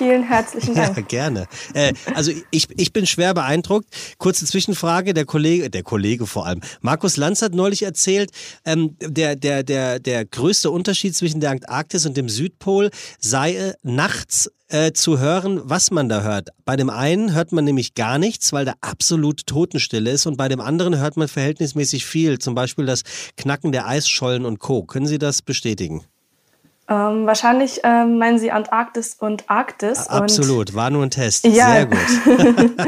[0.00, 0.96] Vielen herzlichen Dank.
[0.96, 1.46] Ja, gerne.
[1.74, 3.86] Äh, also ich, ich bin schwer beeindruckt.
[4.16, 8.30] Kurze Zwischenfrage, der Kollege, der Kollege vor allem, Markus Lanz hat neulich erzählt,
[8.64, 13.74] ähm, der, der, der, der größte Unterschied zwischen der Antarktis und dem Südpol sei äh,
[13.82, 16.48] nachts äh, zu hören, was man da hört.
[16.64, 20.48] Bei dem einen hört man nämlich gar nichts, weil da absolut Totenstille ist und bei
[20.48, 23.02] dem anderen hört man verhältnismäßig viel, zum Beispiel das
[23.36, 24.82] Knacken der Eisschollen und Co.
[24.82, 26.06] Können Sie das bestätigen?
[26.90, 30.08] Ähm, wahrscheinlich ähm, meinen Sie Antarktis und Arktis.
[30.08, 31.44] Absolut, und war nur ein Test.
[31.44, 31.72] Ja.
[31.72, 32.78] Sehr gut.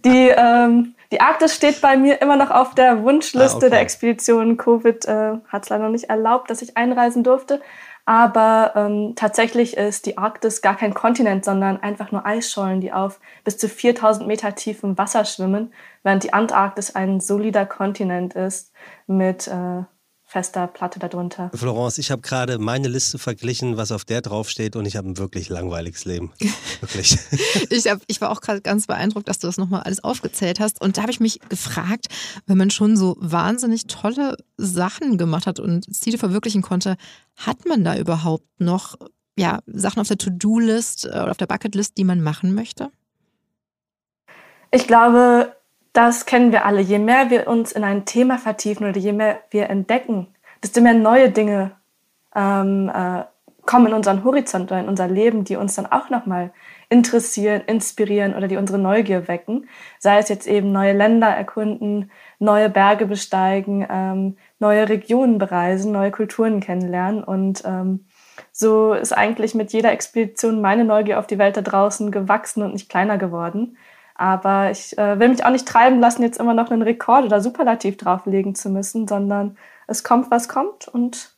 [0.06, 3.70] die, ähm, die Arktis steht bei mir immer noch auf der Wunschliste ah, okay.
[3.70, 4.56] der Expedition.
[4.56, 7.60] Covid äh, hat es leider noch nicht erlaubt, dass ich einreisen durfte.
[8.06, 13.20] Aber ähm, tatsächlich ist die Arktis gar kein Kontinent, sondern einfach nur Eisschollen, die auf
[13.44, 18.72] bis zu 4000 Meter tiefem Wasser schwimmen, während die Antarktis ein solider Kontinent ist
[19.06, 19.84] mit äh,
[20.32, 21.50] fester Platte darunter.
[21.54, 25.18] Florence, ich habe gerade meine Liste verglichen, was auf der draufsteht und ich habe ein
[25.18, 26.32] wirklich langweiliges Leben.
[26.80, 27.18] Wirklich.
[27.68, 30.80] ich, hab, ich war auch gerade ganz beeindruckt, dass du das nochmal alles aufgezählt hast.
[30.80, 32.06] Und da habe ich mich gefragt,
[32.46, 36.96] wenn man schon so wahnsinnig tolle Sachen gemacht hat und Ziele verwirklichen konnte,
[37.36, 38.96] hat man da überhaupt noch
[39.36, 42.90] ja, Sachen auf der To-Do-List oder auf der Bucket-List, die man machen möchte?
[44.70, 45.54] Ich glaube,
[45.92, 46.80] das kennen wir alle.
[46.80, 50.28] Je mehr wir uns in ein Thema vertiefen oder je mehr wir entdecken,
[50.62, 51.72] desto mehr neue Dinge
[52.34, 53.24] ähm, äh,
[53.64, 56.52] kommen in unseren Horizont oder in unser Leben, die uns dann auch nochmal
[56.88, 59.68] interessieren, inspirieren oder die unsere Neugier wecken.
[59.98, 66.10] Sei es jetzt eben neue Länder erkunden, neue Berge besteigen, ähm, neue Regionen bereisen, neue
[66.10, 67.22] Kulturen kennenlernen.
[67.22, 68.06] Und ähm,
[68.50, 72.72] so ist eigentlich mit jeder Expedition meine Neugier auf die Welt da draußen gewachsen und
[72.72, 73.76] nicht kleiner geworden.
[74.14, 77.40] Aber ich äh, will mich auch nicht treiben lassen, jetzt immer noch einen Rekord oder
[77.40, 81.30] Superlativ drauflegen zu müssen, sondern es kommt, was kommt und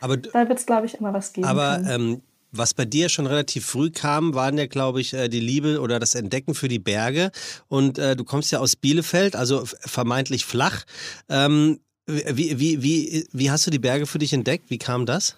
[0.00, 1.46] aber, da wird es, glaube ich, immer was geben.
[1.46, 5.40] Aber ähm, was bei dir schon relativ früh kam, waren ja, glaube ich, äh, die
[5.40, 7.30] Liebe oder das Entdecken für die Berge.
[7.68, 10.84] Und äh, du kommst ja aus Bielefeld, also vermeintlich flach.
[11.28, 14.70] Ähm, wie, wie, wie, wie hast du die Berge für dich entdeckt?
[14.70, 15.36] Wie kam das?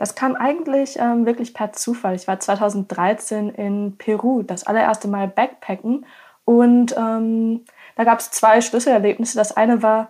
[0.00, 2.14] Das kam eigentlich ähm, wirklich per Zufall.
[2.14, 6.06] Ich war 2013 in Peru, das allererste Mal Backpacken.
[6.46, 9.36] Und ähm, da gab es zwei Schlüsselerlebnisse.
[9.36, 10.08] Das eine war,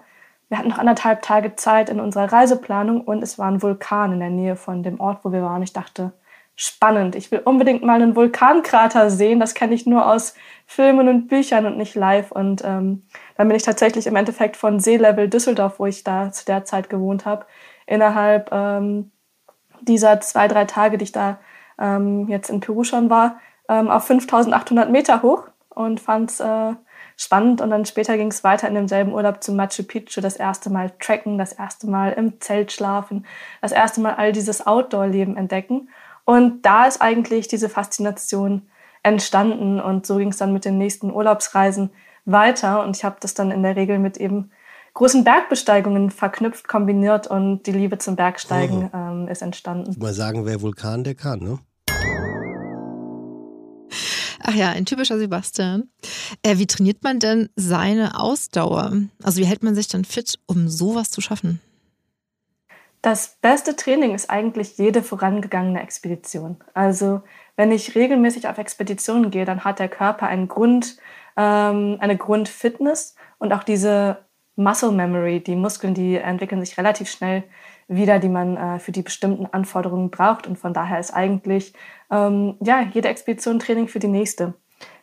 [0.48, 4.20] wir hatten noch anderthalb Tage Zeit in unserer Reiseplanung und es war ein Vulkan in
[4.20, 5.64] der Nähe von dem Ort, wo wir waren.
[5.64, 6.12] Ich dachte,
[6.54, 7.16] spannend.
[7.16, 9.40] Ich will unbedingt mal einen Vulkankrater sehen.
[9.40, 12.30] Das kenne ich nur aus Filmen und Büchern und nicht live.
[12.30, 16.44] Und ähm, dann bin ich tatsächlich im Endeffekt von Seelevel Düsseldorf, wo ich da zu
[16.44, 17.44] der Zeit gewohnt habe,
[17.88, 19.10] innerhalb ähm,
[19.82, 21.38] dieser zwei, drei Tage, die ich da
[21.78, 26.74] ähm, jetzt in Peru schon war, ähm, auf 5800 Meter hoch und fand es äh,
[27.16, 27.60] spannend.
[27.60, 30.92] Und dann später ging es weiter in demselben Urlaub zu Machu Picchu, das erste Mal
[30.98, 33.26] tracken, das erste Mal im Zelt schlafen,
[33.60, 35.88] das erste Mal all dieses Outdoor-Leben entdecken.
[36.24, 38.68] Und da ist eigentlich diese Faszination
[39.02, 41.90] entstanden und so ging es dann mit den nächsten Urlaubsreisen
[42.26, 44.50] weiter und ich habe das dann in der Regel mit eben
[44.94, 48.96] großen Bergbesteigungen verknüpft, kombiniert und die Liebe zum Bergsteigen oh.
[48.96, 49.96] ähm, ist entstanden.
[49.98, 51.58] Mal sagen, wer Vulkan, der kann, ne?
[54.42, 55.88] Ach ja, ein typischer Sebastian.
[56.42, 58.92] Äh, wie trainiert man denn seine Ausdauer?
[59.22, 61.60] Also wie hält man sich dann fit, um sowas zu schaffen?
[63.02, 66.56] Das beste Training ist eigentlich jede vorangegangene Expedition.
[66.74, 67.22] Also
[67.56, 70.96] wenn ich regelmäßig auf Expeditionen gehe, dann hat der Körper einen Grund,
[71.36, 74.18] ähm, eine Grundfitness und auch diese
[74.60, 75.40] Muscle Memory.
[75.40, 77.42] Die Muskeln, die entwickeln sich relativ schnell
[77.88, 80.46] wieder, die man äh, für die bestimmten Anforderungen braucht.
[80.46, 81.72] Und von daher ist eigentlich
[82.10, 84.54] ähm, ja, jede Expedition Training für die nächste.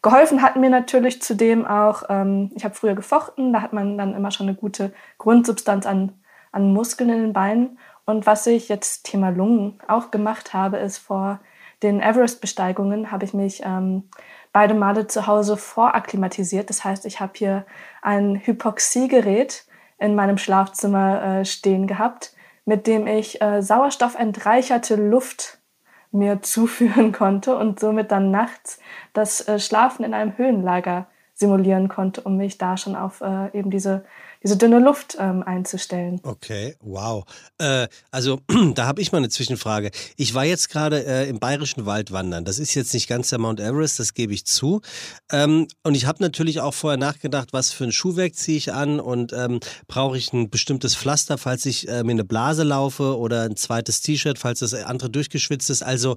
[0.02, 4.16] Geholfen hat mir natürlich zudem auch, ähm, ich habe früher gefochten, da hat man dann
[4.16, 6.14] immer schon eine gute Grundsubstanz an,
[6.52, 7.78] an Muskeln in den Beinen.
[8.06, 11.40] Und was ich jetzt Thema Lungen auch gemacht habe, ist vor
[11.84, 14.10] den Everest-Besteigungen habe ich mich ähm,
[14.58, 16.72] beide Male zu Hause vorakklimatisiert.
[16.72, 17.64] Das heißt, ich habe hier
[18.02, 19.68] ein Hypoxiegerät
[20.00, 22.34] in meinem Schlafzimmer äh, stehen gehabt,
[22.66, 25.60] mit dem ich äh, sauerstoffentreicherte Luft
[26.10, 28.80] mir zuführen konnte und somit dann nachts
[29.14, 33.70] das äh, Schlafen in einem Höhenlager simulieren konnte, um mich da schon auf äh, eben
[33.70, 34.06] diese
[34.48, 36.22] diese dünne Luft ähm, einzustellen.
[36.24, 37.26] Okay, wow.
[37.58, 38.40] Äh, also
[38.76, 39.92] da habe ich mal eine Zwischenfrage.
[40.16, 42.46] Ich war jetzt gerade äh, im Bayerischen Wald wandern.
[42.46, 44.80] Das ist jetzt nicht ganz der Mount Everest, das gebe ich zu.
[45.34, 49.02] Ähm, und ich habe natürlich auch vorher nachgedacht, was für ein Schuhwerk ziehe ich an
[49.02, 53.42] und ähm, brauche ich ein bestimmtes Pflaster, falls ich äh, mir eine Blase laufe oder
[53.42, 55.84] ein zweites T-Shirt, falls das andere durchgeschwitzt ist.
[55.84, 56.16] Also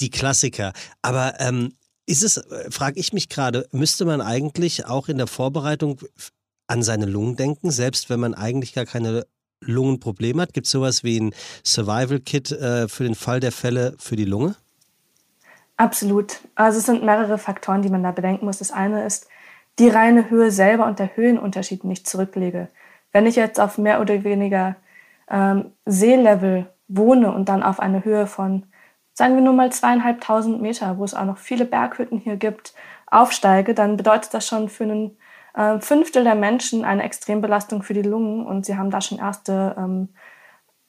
[0.00, 0.74] die Klassiker.
[1.00, 1.72] Aber ähm,
[2.04, 6.00] ist es, äh, frage ich mich gerade, müsste man eigentlich auch in der Vorbereitung
[6.66, 9.26] an seine Lungen denken, selbst wenn man eigentlich gar keine
[9.60, 10.52] Lungenprobleme hat?
[10.52, 14.56] Gibt es sowas wie ein Survival-Kit äh, für den Fall der Fälle für die Lunge?
[15.76, 16.40] Absolut.
[16.54, 18.58] Also es sind mehrere Faktoren, die man da bedenken muss.
[18.58, 19.28] Das eine ist
[19.78, 22.68] die reine Höhe selber und der Höhenunterschied, den ich zurücklege.
[23.12, 24.76] Wenn ich jetzt auf mehr oder weniger
[25.28, 28.66] ähm, Seelevel wohne und dann auf eine Höhe von,
[29.14, 32.74] sagen wir nur mal zweieinhalbtausend Meter, wo es auch noch viele Berghütten hier gibt,
[33.06, 35.16] aufsteige, dann bedeutet das schon für einen
[35.54, 39.74] äh, Fünftel der Menschen eine Extrembelastung für die Lungen und sie haben da schon erste
[39.78, 40.08] ähm,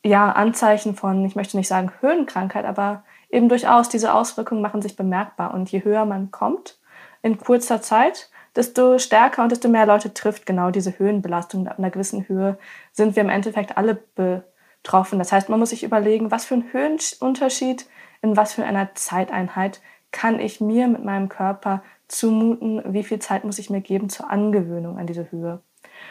[0.04, 4.96] ja, Anzeichen von, ich möchte nicht sagen Höhenkrankheit, aber eben durchaus diese Auswirkungen machen sich
[4.96, 5.54] bemerkbar.
[5.54, 6.80] Und je höher man kommt
[7.24, 11.68] in kurzer Zeit, desto stärker und desto mehr Leute trifft genau diese Höhenbelastung.
[11.68, 12.58] Ab einer gewissen Höhe
[12.92, 15.20] sind wir im Endeffekt alle betroffen.
[15.20, 17.88] Das heißt, man muss sich überlegen, was für ein Höhenunterschied
[18.22, 23.44] in was für einer Zeiteinheit kann ich mir mit meinem Körper zumuten, wie viel Zeit
[23.44, 25.62] muss ich mir geben zur Angewöhnung an diese Höhe.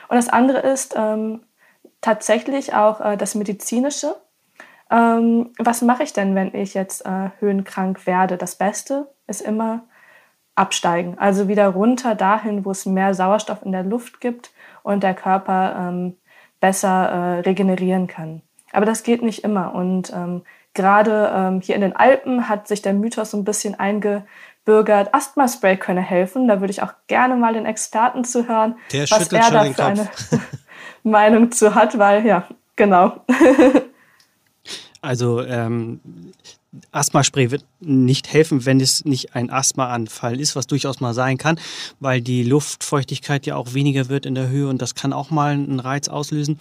[0.09, 1.41] Und das andere ist ähm,
[2.01, 4.17] tatsächlich auch äh, das Medizinische.
[4.91, 8.37] Ähm, was mache ich denn, wenn ich jetzt äh, höhenkrank werde?
[8.37, 9.85] Das Beste ist immer
[10.55, 14.53] absteigen, also wieder runter dahin, wo es mehr Sauerstoff in der Luft gibt
[14.83, 16.17] und der Körper ähm,
[16.61, 18.43] besser äh, regenerieren kann.
[18.73, 20.43] Aber das geht nicht immer und ähm,
[20.75, 24.27] gerade ähm, hier in den Alpen hat sich der Mythos so ein bisschen einge
[24.65, 26.49] bürgert, Asthma-Spray könne helfen.
[26.49, 29.85] Da würde ich auch gerne mal den Experten zu hören, Der was er da für
[29.85, 30.09] eine
[31.03, 32.47] Meinung zu hat, weil ja,
[32.77, 33.25] genau.
[35.03, 36.01] also ähm,
[36.93, 41.61] Asthma-Spray wird nicht helfen, wenn es nicht ein Asthmaanfall ist, was durchaus mal sein kann,
[42.01, 45.53] weil die Luftfeuchtigkeit ja auch weniger wird in der Höhe und das kann auch mal
[45.53, 46.59] einen Reiz auslösen.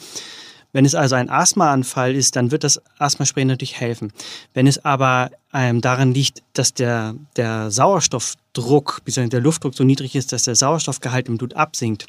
[0.71, 4.11] Wenn es also ein Asthmaanfall ist, dann wird das Asthmaspray natürlich helfen.
[4.53, 9.29] Wenn es aber ähm, daran liegt, dass der, der Sauerstoffdruck, bzw.
[9.29, 12.07] der Luftdruck so niedrig ist, dass der Sauerstoffgehalt im Blut absinkt,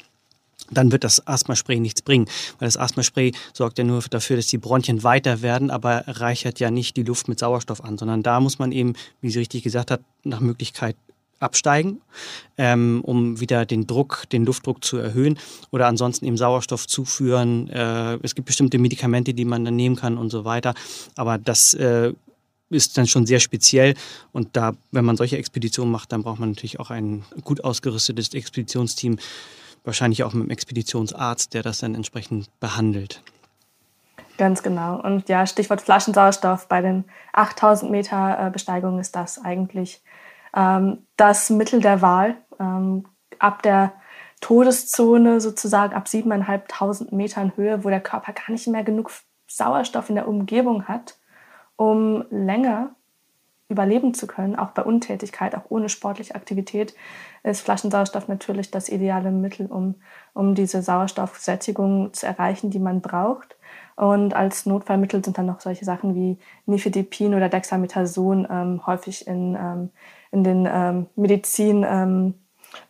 [0.71, 2.25] dann wird das Asthmaspray nichts bringen,
[2.59, 6.71] weil das Asthmaspray sorgt ja nur dafür, dass die Bronchien weiter werden, aber reichert ja
[6.71, 9.91] nicht die Luft mit Sauerstoff an, sondern da muss man eben, wie sie richtig gesagt
[9.91, 10.95] hat, nach Möglichkeit
[11.39, 12.01] absteigen,
[12.57, 15.37] ähm, um wieder den Druck, den Luftdruck zu erhöhen
[15.69, 17.69] oder ansonsten eben Sauerstoff zuführen.
[17.69, 20.73] Äh, es gibt bestimmte Medikamente, die man dann nehmen kann und so weiter.
[21.15, 22.13] Aber das äh,
[22.69, 23.93] ist dann schon sehr speziell
[24.31, 28.33] und da, wenn man solche Expeditionen macht, dann braucht man natürlich auch ein gut ausgerüstetes
[28.33, 29.17] Expeditionsteam,
[29.83, 33.21] wahrscheinlich auch mit einem Expeditionsarzt, der das dann entsprechend behandelt.
[34.37, 35.01] Ganz genau.
[35.01, 40.01] Und ja, Stichwort Flaschensauerstoff bei den 8000 Meter äh, Besteigungen ist das eigentlich
[40.55, 42.37] ähm, das Mittel der Wahl.
[42.59, 43.05] Ähm,
[43.39, 43.93] ab der
[44.41, 49.11] Todeszone sozusagen, ab 7.500 Metern Höhe, wo der Körper gar nicht mehr genug
[49.47, 51.17] Sauerstoff in der Umgebung hat,
[51.75, 52.91] um länger
[53.67, 56.93] überleben zu können, auch bei Untätigkeit, auch ohne sportliche Aktivität,
[57.43, 59.95] ist Flaschensauerstoff natürlich das ideale Mittel, um,
[60.33, 63.55] um diese Sauerstoffsättigung zu erreichen, die man braucht.
[63.95, 69.55] Und als Notfallmittel sind dann noch solche Sachen wie Nifedipin oder Dexamethason ähm, häufig in
[69.59, 69.89] ähm,
[70.35, 72.33] in den ähm, Medizin ähm,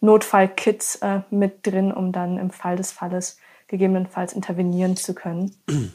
[0.02, 5.56] Notfallkits äh, mit drin, um dann im Fall des Falles gegebenenfalls intervenieren zu können.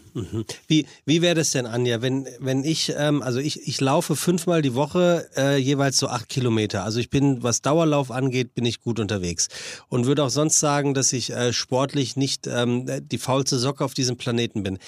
[0.66, 4.61] Wie, wie wäre das denn, Anja, wenn, wenn ich, ähm, also ich, ich laufe fünfmal
[4.61, 6.85] die Woche äh, jeweils so acht Kilometer.
[6.85, 9.48] Also ich bin, was Dauerlauf angeht, bin ich gut unterwegs.
[9.88, 13.94] Und würde auch sonst sagen, dass ich äh, sportlich nicht ähm, die faulste Socke auf
[13.94, 14.78] diesem Planeten bin.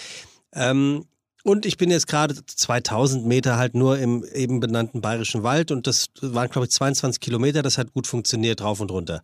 [0.52, 1.04] Ähm,
[1.44, 5.88] und ich bin jetzt gerade 2000 Meter halt nur im eben benannten Bayerischen Wald und
[5.88, 7.62] das waren, glaube ich, 22 Kilometer.
[7.62, 9.22] Das hat gut funktioniert, drauf und runter.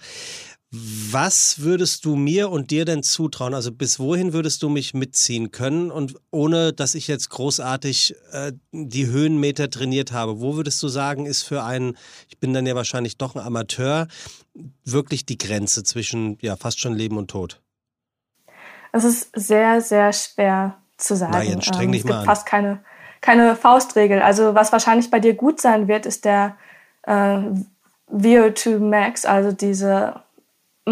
[0.71, 3.55] Was würdest du mir und dir denn zutrauen?
[3.55, 8.53] Also bis wohin würdest du mich mitziehen können und ohne, dass ich jetzt großartig äh,
[8.73, 10.41] die Höhenmeter trainiert habe?
[10.41, 11.97] Wo würdest du sagen, ist für einen,
[12.29, 14.09] ich bin dann ja wahrscheinlich doch ein Amateur,
[14.85, 17.63] wirklich die Grenze zwischen ja fast schon Leben und Tod?
[18.93, 21.33] Es ist sehr, sehr schwer zu sagen.
[21.33, 22.81] Na, jetzt streng ähm, dich es gibt mal fast keine,
[23.23, 24.21] keine Faustregel.
[24.21, 26.59] Also was wahrscheinlich bei dir gut sein wird, ist der
[27.05, 27.41] äh,
[28.13, 30.28] VO2 Max, also diese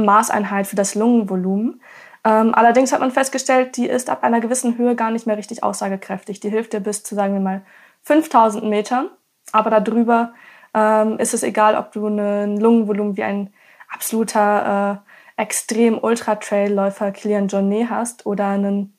[0.05, 1.81] Maßeinheit für das Lungenvolumen.
[2.25, 5.63] Ähm, allerdings hat man festgestellt, die ist ab einer gewissen Höhe gar nicht mehr richtig
[5.63, 6.41] aussagekräftig.
[6.41, 7.63] Die hilft dir bis zu, sagen wir mal,
[8.03, 9.09] 5000 Metern.
[9.53, 10.33] Aber darüber
[10.75, 13.53] ähm, ist es egal, ob du ein Lungenvolumen wie ein
[13.93, 15.03] absoluter
[15.37, 18.93] äh, extrem Ultra-Trail-Läufer Kilian Jornet hast oder ein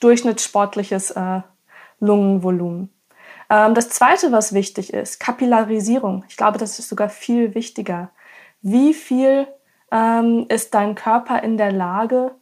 [0.00, 1.40] durchschnittssportliches äh,
[2.00, 2.90] Lungenvolumen.
[3.50, 6.24] Ähm, das Zweite, was wichtig ist, Kapillarisierung.
[6.28, 8.10] Ich glaube, das ist sogar viel wichtiger.
[8.60, 9.48] Wie viel
[9.90, 12.32] ähm, ist dein Körper in der Lage,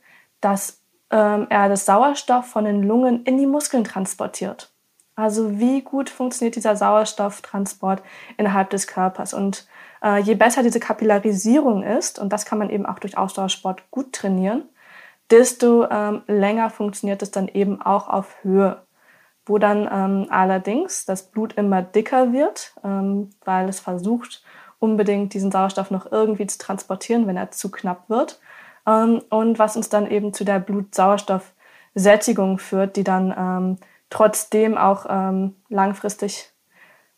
[0.40, 4.72] dass ähm, er das Sauerstoff von den Lungen in die Muskeln transportiert?
[5.14, 8.02] Also wie gut funktioniert dieser Sauerstofftransport
[8.36, 9.32] innerhalb des Körpers?
[9.32, 9.66] Und
[10.02, 14.12] äh, je besser diese Kapillarisierung ist, und das kann man eben auch durch Ausdauersport gut
[14.12, 14.68] trainieren,
[15.30, 18.86] desto ähm, länger funktioniert es dann eben auch auf Höhe
[19.46, 24.42] wo dann ähm, allerdings das Blut immer dicker wird, ähm, weil es versucht,
[24.78, 28.40] unbedingt diesen Sauerstoff noch irgendwie zu transportieren, wenn er zu knapp wird.
[28.86, 33.76] Ähm, und was uns dann eben zu der Blutsauerstoffsättigung führt, die dann ähm,
[34.10, 36.50] trotzdem auch ähm, langfristig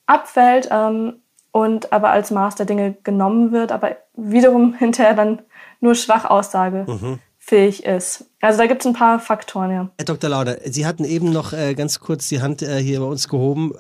[0.07, 1.21] abfällt ähm,
[1.53, 5.43] und aber als Maß der Dinge genommen wird, aber wiederum hinterher dann
[5.81, 8.27] nur schwach Aussage mhm fähig ist.
[8.41, 9.89] Also da gibt es ein paar Faktoren, ja.
[9.97, 10.29] Herr Dr.
[10.29, 13.73] Lauder, Sie hatten eben noch äh, ganz kurz die Hand äh, hier bei uns gehoben.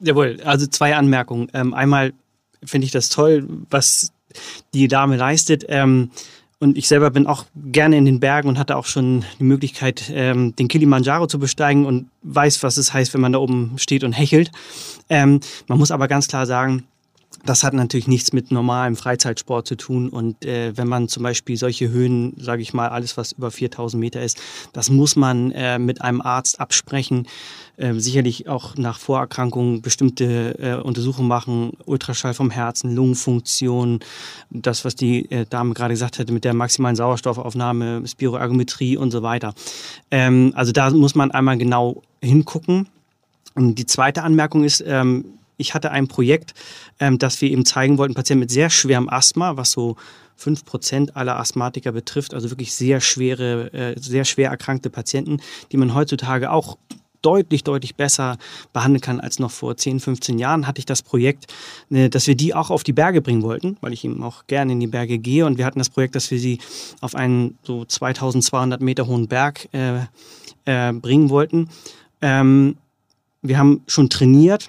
[0.00, 1.48] Jawohl, also zwei Anmerkungen.
[1.54, 2.12] Ähm, einmal
[2.66, 4.12] finde ich das toll, was
[4.72, 5.64] die Dame leistet.
[5.68, 6.10] Ähm,
[6.60, 10.10] und ich selber bin auch gerne in den Bergen und hatte auch schon die Möglichkeit,
[10.14, 14.04] ähm, den Kilimanjaro zu besteigen und weiß, was es heißt, wenn man da oben steht
[14.04, 14.50] und hechelt.
[15.10, 16.84] Ähm, man muss aber ganz klar sagen,
[17.44, 20.08] das hat natürlich nichts mit normalem Freizeitsport zu tun.
[20.08, 24.00] Und äh, wenn man zum Beispiel solche Höhen, sage ich mal, alles was über 4000
[24.00, 24.40] Meter ist,
[24.72, 27.26] das muss man äh, mit einem Arzt absprechen.
[27.76, 33.98] Äh, sicherlich auch nach Vorerkrankungen bestimmte äh, Untersuchungen machen, Ultraschall vom Herzen, Lungenfunktion,
[34.50, 39.22] das, was die äh, Dame gerade gesagt hatte mit der maximalen Sauerstoffaufnahme, Spiroergometrie und so
[39.22, 39.54] weiter.
[40.10, 42.88] Ähm, also da muss man einmal genau hingucken.
[43.56, 45.24] Und die zweite Anmerkung ist, ähm,
[45.56, 46.54] ich hatte ein Projekt,
[47.00, 49.96] ähm, das wir eben zeigen wollten, Patienten mit sehr schwerem Asthma, was so
[50.38, 55.40] 5% aller Asthmatiker betrifft, also wirklich sehr schwere, äh, sehr schwer erkrankte Patienten,
[55.70, 56.76] die man heutzutage auch
[57.24, 58.36] deutlich, deutlich besser
[58.72, 61.52] behandeln kann als noch vor 10, 15 Jahren, hatte ich das Projekt,
[61.90, 64.72] äh, dass wir die auch auf die Berge bringen wollten, weil ich eben auch gerne
[64.72, 65.46] in die Berge gehe.
[65.46, 66.58] Und wir hatten das Projekt, dass wir sie
[67.00, 70.00] auf einen so 2200 Meter hohen Berg äh,
[70.66, 71.70] äh, bringen wollten.
[72.20, 72.76] Ähm,
[73.42, 74.68] wir haben schon trainiert,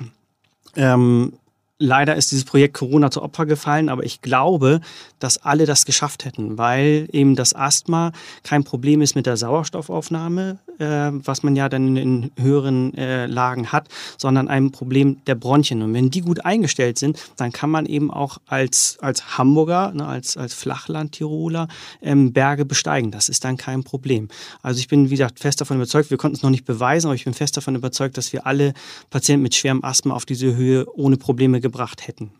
[0.76, 1.34] ähm,
[1.78, 4.80] leider ist dieses Projekt Corona zu Opfer gefallen, aber ich glaube,
[5.19, 8.11] dass alle das geschafft hätten, weil eben das Asthma
[8.43, 13.71] kein Problem ist mit der Sauerstoffaufnahme, äh, was man ja dann in höheren äh, Lagen
[13.71, 15.82] hat, sondern ein Problem der Bronchien.
[15.82, 20.05] Und wenn die gut eingestellt sind, dann kann man eben auch als, als Hamburger, ne,
[20.05, 21.67] als, als Flachland-Tiroler
[22.01, 23.11] ähm, Berge besteigen.
[23.11, 24.30] Das ist dann kein Problem.
[24.61, 27.15] Also ich bin, wie gesagt, fest davon überzeugt, wir konnten es noch nicht beweisen, aber
[27.15, 28.73] ich bin fest davon überzeugt, dass wir alle
[29.09, 32.32] Patienten mit schwerem Asthma auf diese Höhe ohne Probleme gebracht hätten.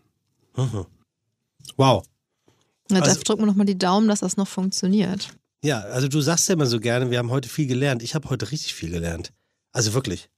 [0.56, 0.86] Mhm.
[1.78, 2.06] Wow.
[2.90, 5.36] Na, also, drücken wir nochmal die Daumen, dass das noch funktioniert.
[5.64, 8.04] Ja, also du sagst ja immer so gerne, wir haben heute viel gelernt.
[8.04, 9.34] Ich habe heute richtig viel gelernt.
[9.72, 10.30] Also wirklich.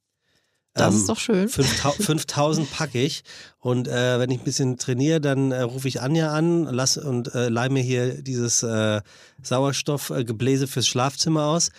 [0.74, 1.50] Das ähm, ist doch schön.
[1.50, 3.24] 5000 packe ich
[3.60, 7.34] und äh, wenn ich ein bisschen trainiere, dann äh, rufe ich Anja an lass, und
[7.36, 9.02] äh, leih mir hier dieses äh,
[9.42, 11.72] Sauerstoffgebläse fürs Schlafzimmer aus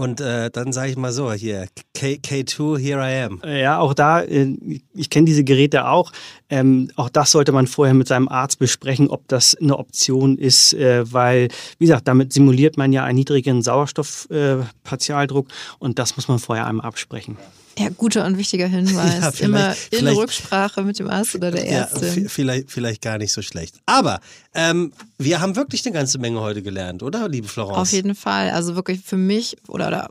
[0.00, 3.42] und äh, dann sage ich mal so, hier, K K2, here I am.
[3.46, 4.56] Ja, auch da, äh,
[4.94, 6.10] ich kenne diese Geräte auch.
[6.48, 10.72] Ähm, auch das sollte man vorher mit seinem Arzt besprechen, ob das eine Option ist,
[10.72, 11.48] äh, weil,
[11.78, 16.66] wie gesagt, damit simuliert man ja einen niedrigen Sauerstoffpartialdruck äh, und das muss man vorher
[16.66, 17.36] einmal absprechen.
[17.80, 19.00] Ja, guter und wichtiger Hinweis.
[19.40, 22.24] Ja, Immer in Rücksprache mit dem Arzt oder der Ärztin.
[22.24, 23.76] Ja, vielleicht, vielleicht gar nicht so schlecht.
[23.86, 24.20] Aber
[24.54, 27.78] ähm, wir haben wirklich eine ganze Menge heute gelernt, oder, liebe Florence?
[27.78, 28.50] Auf jeden Fall.
[28.50, 30.08] Also wirklich für mich oder, oder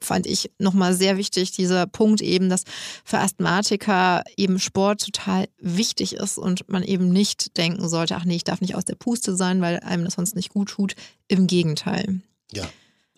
[0.00, 2.62] fand ich nochmal sehr wichtig, dieser Punkt eben, dass
[3.04, 8.36] für Asthmatiker eben Sport total wichtig ist und man eben nicht denken sollte, ach nee,
[8.36, 10.94] ich darf nicht aus der Puste sein, weil einem das sonst nicht gut tut.
[11.26, 12.20] Im Gegenteil.
[12.52, 12.68] Ja.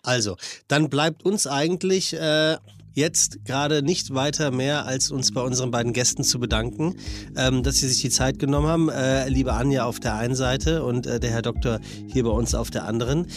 [0.03, 0.37] Also,
[0.67, 2.57] dann bleibt uns eigentlich äh,
[2.93, 6.95] jetzt gerade nicht weiter mehr, als uns bei unseren beiden Gästen zu bedanken,
[7.35, 8.89] ähm, dass sie sich die Zeit genommen haben.
[8.89, 12.55] Äh, liebe Anja auf der einen Seite und äh, der Herr Doktor hier bei uns
[12.55, 13.27] auf der anderen.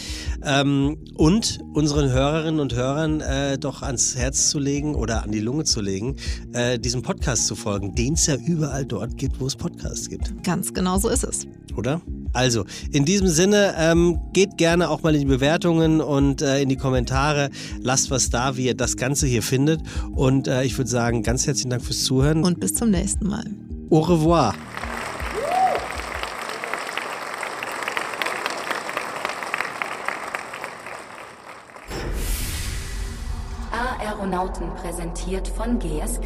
[0.43, 5.39] Ähm, und unseren Hörerinnen und Hörern äh, doch ans Herz zu legen oder an die
[5.39, 6.15] Lunge zu legen,
[6.53, 10.43] äh, diesem Podcast zu folgen, den es ja überall dort gibt, wo es Podcasts gibt.
[10.43, 11.47] Ganz genau so ist es.
[11.75, 12.01] Oder?
[12.33, 16.67] Also, in diesem Sinne, ähm, geht gerne auch mal in die Bewertungen und äh, in
[16.67, 17.49] die Kommentare.
[17.81, 19.81] Lasst was da, wie ihr das Ganze hier findet.
[20.11, 22.43] Und äh, ich würde sagen, ganz herzlichen Dank fürs Zuhören.
[22.43, 23.45] Und bis zum nächsten Mal.
[23.89, 24.53] Au revoir.
[34.25, 36.23] Aeronauten präsentiert von GSK.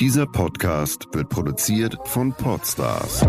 [0.00, 3.24] Dieser Podcast wird produziert von Podstars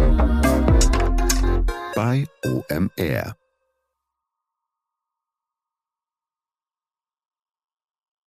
[1.97, 3.36] bei OMR.